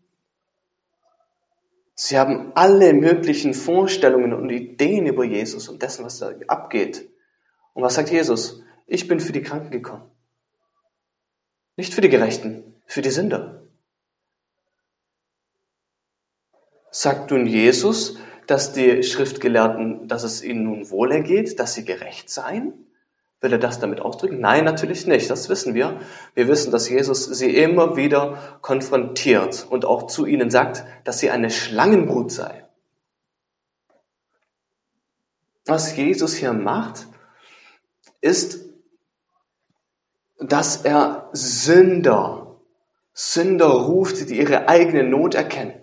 Sie 2.02 2.18
haben 2.18 2.54
alle 2.56 2.94
möglichen 2.94 3.54
Vorstellungen 3.54 4.32
und 4.32 4.50
Ideen 4.50 5.06
über 5.06 5.26
Jesus 5.26 5.68
und 5.68 5.82
dessen, 5.82 6.06
was 6.06 6.18
da 6.18 6.32
abgeht. 6.48 7.10
Und 7.74 7.84
was 7.84 7.96
sagt 7.96 8.10
Jesus? 8.10 8.64
Ich 8.88 9.10
bin 9.10 9.20
für 9.20 9.34
die 9.34 9.42
Kranken 9.42 9.70
gekommen. 9.70 10.10
Nicht 11.76 11.94
für 11.94 12.00
die 12.00 12.08
Gerechten, 12.08 12.82
für 12.86 13.02
die 13.02 13.10
Sünder. 13.10 13.68
Sagt 16.90 17.32
nun 17.32 17.46
Jesus, 17.46 18.18
dass 18.48 18.72
die 18.72 19.04
Schriftgelehrten, 19.04 20.08
dass 20.08 20.24
es 20.24 20.42
ihnen 20.42 20.64
nun 20.64 20.90
wohlergeht, 20.90 21.60
dass 21.60 21.74
sie 21.74 21.84
gerecht 21.84 22.30
seien? 22.30 22.89
Will 23.42 23.54
er 23.54 23.60
das 23.60 23.80
damit 23.80 24.02
ausdrücken? 24.02 24.42
Nein, 24.42 24.66
natürlich 24.66 25.08
nicht. 25.08 25.30
Das 25.30 25.48
wissen 25.48 25.74
wir. 25.74 26.02
Wir 26.34 26.48
wissen, 26.50 26.72
dass 26.72 26.90
Jesus 26.90 27.26
sie 27.26 27.56
immer 27.56 27.96
wieder 27.96 28.60
konfrontiert 28.62 29.66
und 29.70 29.86
auch 29.86 30.08
zu 30.08 30.26
ihnen 30.26 30.50
sagt, 30.50 30.84
dass 31.06 31.20
sie 31.20 31.30
eine 31.30 31.50
Schlangenbrut 31.50 32.32
sei. 32.32 32.66
Was 35.66 35.96
Jesus 35.96 36.34
hier 36.34 36.52
macht, 36.52 37.08
ist, 38.20 38.66
dass 40.40 40.84
er 40.84 41.30
Sünder, 41.32 42.60
Sünder 43.14 43.68
ruft, 43.68 44.30
die 44.30 44.38
ihre 44.38 44.68
eigene 44.68 45.04
Not 45.04 45.36
erkennen. 45.36 45.79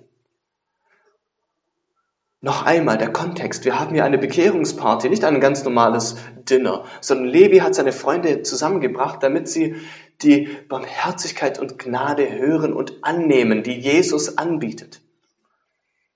Noch 2.46 2.62
einmal 2.62 2.96
der 2.96 3.12
Kontext. 3.12 3.64
Wir 3.64 3.76
haben 3.76 3.92
hier 3.92 4.04
eine 4.04 4.18
Bekehrungsparty, 4.18 5.08
nicht 5.08 5.24
ein 5.24 5.40
ganz 5.40 5.64
normales 5.64 6.14
Dinner, 6.48 6.84
sondern 7.00 7.26
Levi 7.26 7.58
hat 7.58 7.74
seine 7.74 7.90
Freunde 7.90 8.44
zusammengebracht, 8.44 9.20
damit 9.20 9.48
sie 9.48 9.74
die 10.22 10.56
Barmherzigkeit 10.68 11.58
und 11.58 11.76
Gnade 11.76 12.30
hören 12.38 12.72
und 12.72 13.02
annehmen, 13.02 13.64
die 13.64 13.72
Jesus 13.72 14.38
anbietet. 14.38 15.00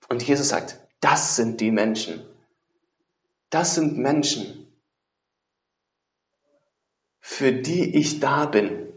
Und 0.07 0.23
Jesus 0.23 0.47
sagt, 0.47 0.79
das 1.01 1.35
sind 1.35 1.59
die 1.59 1.69
Menschen. 1.69 2.25
Das 3.49 3.75
sind 3.75 3.97
Menschen, 3.97 4.73
für 7.19 7.51
die 7.51 7.97
ich 7.97 8.21
da 8.21 8.45
bin. 8.45 8.87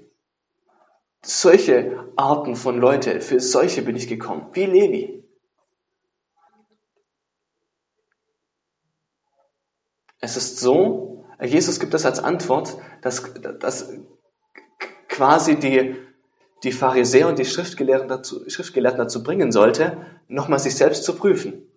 Solche 1.25 2.13
Arten 2.15 2.55
von 2.55 2.79
Leute, 2.79 3.21
für 3.21 3.41
solche 3.41 3.83
bin 3.83 3.97
ich 3.97 4.07
gekommen, 4.07 4.47
wie 4.53 4.67
Levi. 4.67 5.24
Es 10.25 10.39
ist 10.39 10.59
so, 10.59 11.23
Jesus 11.39 11.81
gibt 11.81 11.93
das 11.93 12.07
als 12.07 12.19
Antwort, 12.19 12.79
dass, 13.03 13.31
dass 13.61 13.93
quasi 15.07 15.57
die, 15.57 15.97
die 16.63 16.73
Pharisäer 16.73 17.29
und 17.29 17.39
die 17.39 17.45
Schriftgelehrten 17.45 18.09
dazu, 18.09 18.41
Schriftgelehrten 18.49 19.01
dazu 19.01 19.23
bringen 19.23 19.53
sollte, 19.53 19.99
nochmal 20.27 20.61
sich 20.61 20.77
selbst 20.77 21.05
zu 21.05 21.15
prüfen, 21.15 21.69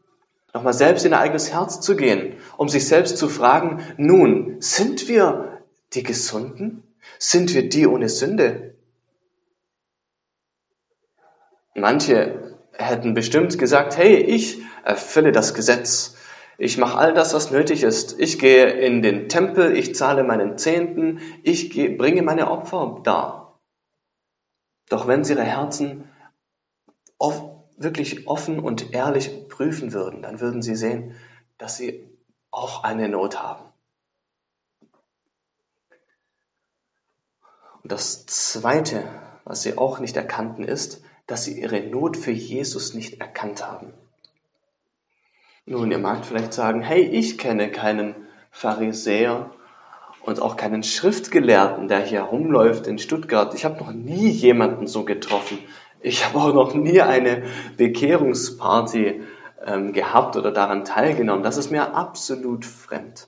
nochmal 0.53 0.71
selbst 0.71 1.03
in 1.03 1.11
ihr 1.11 1.19
eigenes 1.19 1.51
Herz 1.51 1.81
zu 1.81 1.97
gehen, 1.97 2.37
um 2.55 2.69
sich 2.69 2.87
selbst 2.87 3.17
zu 3.17 3.27
fragen, 3.27 3.83
nun, 3.97 4.61
sind 4.61 5.09
wir 5.09 5.63
die 5.91 6.03
Gesunden? 6.03 6.83
Sind 7.19 7.53
wir 7.53 7.67
die 7.67 7.85
ohne 7.85 8.07
Sünde? 8.07 8.75
Manche 11.75 12.57
hätten 12.71 13.13
bestimmt 13.13 13.59
gesagt, 13.59 13.97
hey, 13.97 14.15
ich 14.15 14.61
erfülle 14.85 15.33
das 15.33 15.53
Gesetz. 15.53 16.16
Ich 16.57 16.77
mache 16.77 16.97
all 16.97 17.13
das, 17.13 17.33
was 17.33 17.51
nötig 17.51 17.83
ist. 17.83 18.19
Ich 18.19 18.39
gehe 18.39 18.65
in 18.65 19.01
den 19.03 19.29
Tempel, 19.29 19.75
ich 19.77 19.93
zahle 19.95 20.23
meinen 20.23 20.57
Zehnten, 20.57 21.19
ich 21.43 21.69
gehe, 21.69 21.95
bringe 21.95 22.23
meine 22.23 22.49
Opfer 22.49 22.99
dar. 23.03 23.59
Doch 24.89 25.07
wenn 25.07 25.23
sie 25.23 25.33
ihre 25.33 25.43
Herzen 25.43 26.09
off, 27.19 27.43
wirklich 27.77 28.27
offen 28.27 28.59
und 28.59 28.93
ehrlich 28.93 29.47
prüfen 29.49 29.93
würden, 29.93 30.23
dann 30.23 30.39
würden 30.39 30.63
sie 30.63 30.75
sehen, 30.75 31.15
dass 31.59 31.77
sie 31.77 32.09
auch 32.49 32.83
eine 32.83 33.07
Not 33.07 33.39
haben. 33.39 33.65
Und 37.83 37.91
das 37.91 38.25
Zweite, 38.25 39.07
was 39.43 39.61
sie 39.61 39.77
auch 39.77 39.99
nicht 39.99 40.17
erkannten, 40.17 40.63
ist, 40.63 41.03
dass 41.27 41.43
sie 41.43 41.61
ihre 41.61 41.81
Not 41.81 42.17
für 42.17 42.31
Jesus 42.31 42.95
nicht 42.95 43.21
erkannt 43.21 43.65
haben. 43.65 43.93
Nun, 45.69 45.91
ihr 45.91 45.97
mag 45.97 46.23
vielleicht 46.25 46.53
sagen, 46.53 46.79
hey, 46.79 47.01
ich 47.01 47.37
kenne 47.37 47.69
keinen 47.69 48.15
Pharisäer 48.51 49.51
und 50.21 50.41
auch 50.41 50.55
keinen 50.55 50.81
Schriftgelehrten, 50.81 51.89
der 51.89 51.99
hier 51.99 52.21
rumläuft 52.21 52.87
in 52.87 52.97
Stuttgart. 52.97 53.53
Ich 53.53 53.65
habe 53.65 53.83
noch 53.83 53.91
nie 53.91 54.29
jemanden 54.29 54.87
so 54.87 55.03
getroffen. 55.03 55.59
Ich 55.99 56.25
habe 56.25 56.39
auch 56.39 56.53
noch 56.53 56.73
nie 56.73 57.01
eine 57.01 57.43
Bekehrungsparty 57.75 59.23
ähm, 59.65 59.91
gehabt 59.91 60.37
oder 60.37 60.53
daran 60.53 60.85
teilgenommen. 60.85 61.43
Das 61.43 61.57
ist 61.57 61.69
mir 61.69 61.93
absolut 61.93 62.63
fremd. 62.63 63.27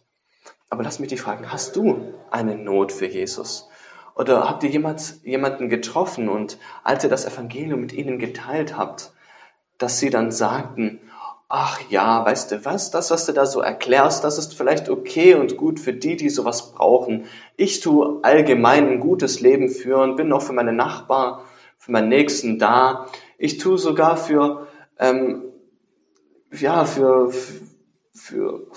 Aber 0.70 0.84
lass 0.84 1.00
mich 1.00 1.10
dich 1.10 1.20
fragen, 1.20 1.52
hast 1.52 1.76
du 1.76 2.14
eine 2.32 2.56
Not 2.56 2.94
für 2.94 3.08
Jesus? 3.08 3.68
Oder 4.16 4.48
habt 4.48 4.64
ihr 4.64 4.70
jemals, 4.70 5.20
jemanden 5.26 5.68
getroffen 5.68 6.30
und 6.30 6.58
als 6.86 7.04
ihr 7.04 7.10
das 7.10 7.26
Evangelium 7.26 7.82
mit 7.82 7.92
ihnen 7.92 8.18
geteilt 8.18 8.78
habt, 8.78 9.12
dass 9.78 10.00
sie 10.00 10.10
dann 10.10 10.32
sagten, 10.32 11.02
ach 11.50 11.82
ja, 11.90 12.24
weißt 12.24 12.52
du 12.52 12.66
was, 12.66 12.92
das, 12.92 13.10
was 13.10 13.26
du 13.26 13.34
da 13.34 13.48
so 13.48 13.60
erklärst, 13.60 14.24
das 14.24 14.38
ist 14.38 14.54
vielleicht 14.54 14.88
okay 14.88 15.34
und 15.34 15.58
gut 15.58 15.80
für 15.80 15.94
die, 15.94 16.16
die 16.16 16.30
sowas 16.30 16.72
brauchen. 16.74 17.26
Ich 17.58 17.80
tue 17.80 18.20
allgemein 18.24 18.88
ein 18.88 19.00
gutes 19.00 19.42
Leben 19.42 19.70
führen, 19.70 20.16
bin 20.16 20.32
auch 20.32 20.44
für 20.44 20.54
meine 20.54 20.74
Nachbarn, 20.74 21.42
für 21.80 21.92
meinen 21.92 22.10
Nächsten 22.10 22.60
da. 22.60 23.08
Ich 23.40 23.58
tue 23.58 23.80
sogar 23.80 24.16
für, 24.16 24.68
ähm, 25.00 25.52
ja, 26.52 26.86
für, 26.86 27.32
für, 28.14 28.68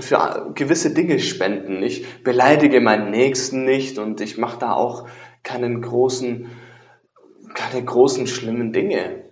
für 0.00 0.52
gewisse 0.54 0.94
Dinge 0.94 1.18
spenden. 1.18 1.82
Ich 1.82 2.22
beleidige 2.22 2.80
meinen 2.80 3.10
Nächsten 3.10 3.66
nicht 3.66 3.98
und 3.98 4.22
ich 4.22 4.38
mache 4.38 4.58
da 4.58 4.72
auch 4.72 5.06
keinen 5.42 5.82
großen, 5.82 6.50
keine 7.52 7.84
großen 7.84 8.26
schlimmen 8.26 8.72
Dinge. 8.72 9.27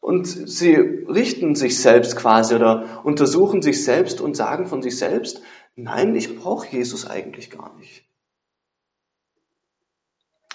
Und 0.00 0.26
sie 0.26 0.74
richten 0.74 1.54
sich 1.54 1.80
selbst 1.80 2.16
quasi 2.16 2.54
oder 2.54 3.00
untersuchen 3.04 3.62
sich 3.62 3.84
selbst 3.84 4.20
und 4.20 4.36
sagen 4.36 4.66
von 4.66 4.82
sich 4.82 4.96
selbst, 4.98 5.42
nein, 5.76 6.14
ich 6.14 6.38
brauche 6.38 6.68
Jesus 6.68 7.06
eigentlich 7.06 7.50
gar 7.50 7.74
nicht. 7.76 8.04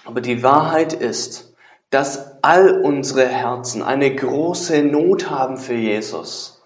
Aber 0.06 0.22
die 0.22 0.44
Wahrheit 0.44 0.94
ist, 0.94 1.56
dass 1.90 2.42
all 2.42 2.82
unsere 2.82 3.28
Herzen 3.28 3.84
eine 3.84 4.14
große 4.14 4.84
Not 4.84 5.30
haben 5.30 5.58
für 5.58 5.76
Jesus. 5.76 6.64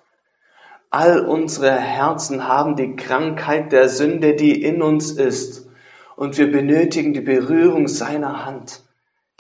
All 0.89 1.25
unsere 1.25 1.77
Herzen 1.77 2.47
haben 2.47 2.75
die 2.77 2.95
Krankheit 2.95 3.71
der 3.73 3.89
Sünde, 3.89 4.35
die 4.35 4.63
in 4.63 4.81
uns 4.81 5.11
ist. 5.11 5.69
Und 6.15 6.37
wir 6.37 6.51
benötigen 6.51 7.13
die 7.13 7.21
Berührung 7.21 7.87
seiner 7.87 8.45
Hand, 8.45 8.83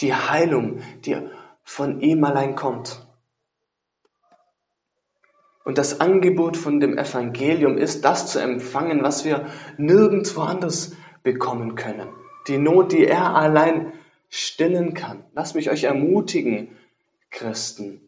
die 0.01 0.13
Heilung, 0.13 0.81
die 1.05 1.17
von 1.63 2.01
ihm 2.01 2.23
allein 2.23 2.55
kommt. 2.55 3.06
Und 5.67 5.77
das 5.77 5.99
Angebot 5.99 6.55
von 6.55 6.79
dem 6.79 6.97
Evangelium 6.97 7.77
ist, 7.77 8.05
das 8.05 8.31
zu 8.31 8.39
empfangen, 8.39 9.03
was 9.03 9.25
wir 9.25 9.47
nirgendwo 9.77 10.39
anders 10.39 10.95
bekommen 11.23 11.75
können. 11.75 12.07
Die 12.47 12.57
Not, 12.57 12.93
die 12.93 13.05
er 13.05 13.35
allein 13.35 13.91
stillen 14.29 14.93
kann. 14.93 15.25
Lasst 15.33 15.55
mich 15.55 15.69
euch 15.69 15.83
ermutigen, 15.83 16.69
Christen. 17.31 17.99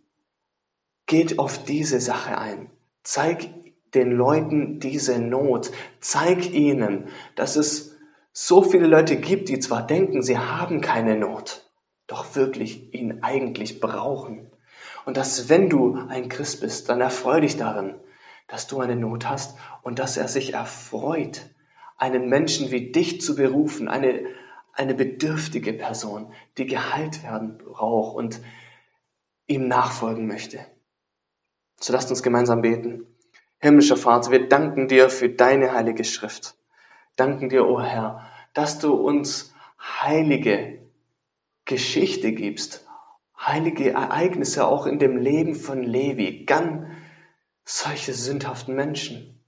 Geht 1.06 1.38
auf 1.38 1.66
diese 1.66 2.00
Sache 2.00 2.38
ein. 2.38 2.70
Zeig 3.04 3.50
den 3.94 4.14
Leuten 4.14 4.80
diese 4.80 5.20
Not. 5.20 5.70
Zeig 6.00 6.54
ihnen, 6.54 7.10
dass 7.36 7.58
es 7.58 7.98
so 8.32 8.62
viele 8.62 8.88
Leute 8.88 9.18
gibt, 9.18 9.50
die 9.50 9.60
zwar 9.60 9.86
denken, 9.86 10.22
sie 10.22 10.38
haben 10.38 10.80
keine 10.80 11.18
Not, 11.18 11.70
doch 12.08 12.38
wirklich 12.38 12.94
ihn 12.94 13.22
eigentlich 13.22 13.82
brauchen. 13.82 14.49
Und 15.10 15.18
dass 15.18 15.50
wenn 15.50 15.72
du 15.72 15.96
ein 16.08 16.30
Christ 16.30 16.62
bist, 16.62 16.88
dann 16.88 17.02
erfreu 17.02 17.42
dich 17.42 17.58
darin, 17.58 17.96
dass 18.48 18.68
du 18.68 18.80
eine 18.80 18.96
Not 18.96 19.28
hast 19.28 19.58
und 19.82 19.98
dass 19.98 20.18
er 20.18 20.28
sich 20.28 20.54
erfreut, 20.54 21.48
einen 21.98 22.30
Menschen 22.30 22.70
wie 22.70 22.92
dich 22.92 23.20
zu 23.20 23.36
berufen, 23.36 23.88
eine, 23.88 24.28
eine 24.72 24.94
bedürftige 24.94 25.74
Person, 25.74 26.32
die 26.60 26.68
geheilt 26.68 27.24
werden 27.24 27.58
braucht 27.58 28.18
und 28.18 28.40
ihm 29.48 29.68
nachfolgen 29.68 30.28
möchte. 30.28 30.64
So 31.80 31.92
lasst 31.92 32.12
uns 32.12 32.22
gemeinsam 32.22 32.62
beten. 32.62 33.08
Himmlischer 33.58 33.98
Vater, 33.98 34.30
wir 34.30 34.48
danken 34.48 34.90
dir 34.90 35.10
für 35.10 35.30
deine 35.30 35.74
heilige 35.74 36.04
Schrift. 36.04 36.54
Danken 37.16 37.50
dir, 37.50 37.66
o 37.66 37.78
oh 37.78 37.82
Herr, 37.82 38.30
dass 38.54 38.78
du 38.78 38.94
uns 38.94 39.56
heilige 39.80 40.88
Geschichte 41.66 42.32
gibst, 42.32 42.86
heilige 43.40 43.92
Ereignisse 43.92 44.68
auch 44.68 44.86
in 44.86 45.00
dem 45.00 45.18
Leben 45.18 45.56
von 45.56 45.84
Levi, 45.84 46.46
ganz 46.46 46.88
solche 47.66 48.14
sündhaften 48.14 48.76
Menschen. 48.76 49.40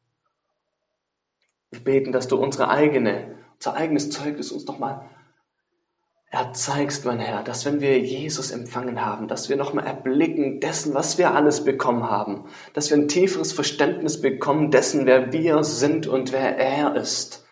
Wir 1.72 1.84
beten, 1.84 2.12
dass 2.12 2.28
du 2.28 2.38
unsere 2.38 2.70
eigene, 2.70 3.36
unser 3.56 3.76
eigenes 3.76 4.10
Zeugnis 4.10 4.52
uns 4.52 4.66
nochmal 4.66 5.10
erzeigst, 6.30 7.04
mein 7.06 7.20
Herr, 7.20 7.44
dass 7.44 7.66
wenn 7.66 7.82
wir 7.82 8.00
Jesus 8.00 8.52
empfangen 8.52 9.04
haben, 9.04 9.28
dass 9.28 9.50
wir 9.50 9.58
nochmal 9.58 9.86
erblicken 9.86 10.62
dessen, 10.62 10.94
was 10.94 11.18
wir 11.18 11.36
alles 11.36 11.66
bekommen 11.66 12.10
haben, 12.10 12.46
dass 12.74 12.90
wir 12.90 12.98
ein 12.98 13.10
tieferes 13.10 13.52
Verständnis 13.52 14.22
bekommen 14.22 14.72
dessen, 14.72 15.06
wer 15.06 15.34
wir 15.34 15.64
sind 15.66 16.08
und 16.08 16.32
wer 16.32 16.58
er 16.58 16.96
ist. 16.96 17.46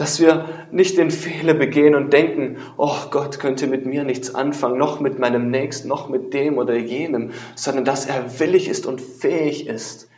Dass 0.00 0.18
wir 0.18 0.66
nicht 0.70 0.96
den 0.96 1.10
Fehler 1.10 1.52
begehen 1.52 1.94
und 1.94 2.14
denken, 2.14 2.56
oh 2.78 3.10
Gott 3.10 3.38
könnte 3.38 3.66
mit 3.66 3.84
mir 3.84 4.02
nichts 4.02 4.34
anfangen, 4.34 4.78
noch 4.78 4.98
mit 4.98 5.18
meinem 5.18 5.50
Nächsten, 5.50 5.88
noch 5.88 6.08
mit 6.08 6.32
dem 6.32 6.56
oder 6.56 6.74
jenem, 6.74 7.32
sondern 7.54 7.84
dass 7.84 8.06
er 8.06 8.40
willig 8.40 8.66
ist 8.68 8.86
und 8.86 9.02
fähig 9.02 9.66
ist, 9.66 10.08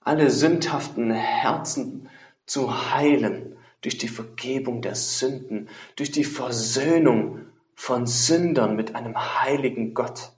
alle 0.00 0.30
sündhaften 0.30 1.12
Herzen 1.12 2.08
zu 2.44 2.92
heilen 2.92 3.56
durch 3.82 3.98
die 3.98 4.08
Vergebung 4.08 4.82
der 4.82 4.96
Sünden, 4.96 5.68
durch 5.94 6.10
die 6.10 6.24
Versöhnung 6.24 7.38
von 7.76 8.08
Sündern 8.08 8.74
mit 8.74 8.96
einem 8.96 9.16
heiligen 9.16 9.94
Gott. 9.94 10.32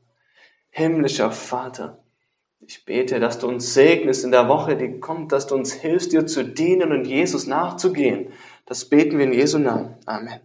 Himmlischer 0.69 1.31
Vater, 1.31 2.05
ich 2.61 2.85
bete, 2.85 3.21
dass 3.21 3.39
du 3.39 3.49
uns 3.49 3.75
segnest 3.75 4.25
in 4.25 4.33
der 4.33 4.49
Woche, 4.49 4.77
die 4.77 4.99
kommt, 4.99 5.33
dass 5.33 5.47
du 5.47 5.55
uns 5.55 5.73
hilfst, 5.73 6.13
dir 6.13 6.27
zu 6.27 6.45
dienen 6.45 6.93
und 6.93 7.07
Jesus 7.07 7.47
nachzugehen. 7.47 8.33
Das 8.67 8.89
beten 8.89 9.19
wir 9.19 9.25
in 9.25 9.33
Jesu 9.33 9.59
Namen. 9.59 9.95
Amen. 10.07 10.41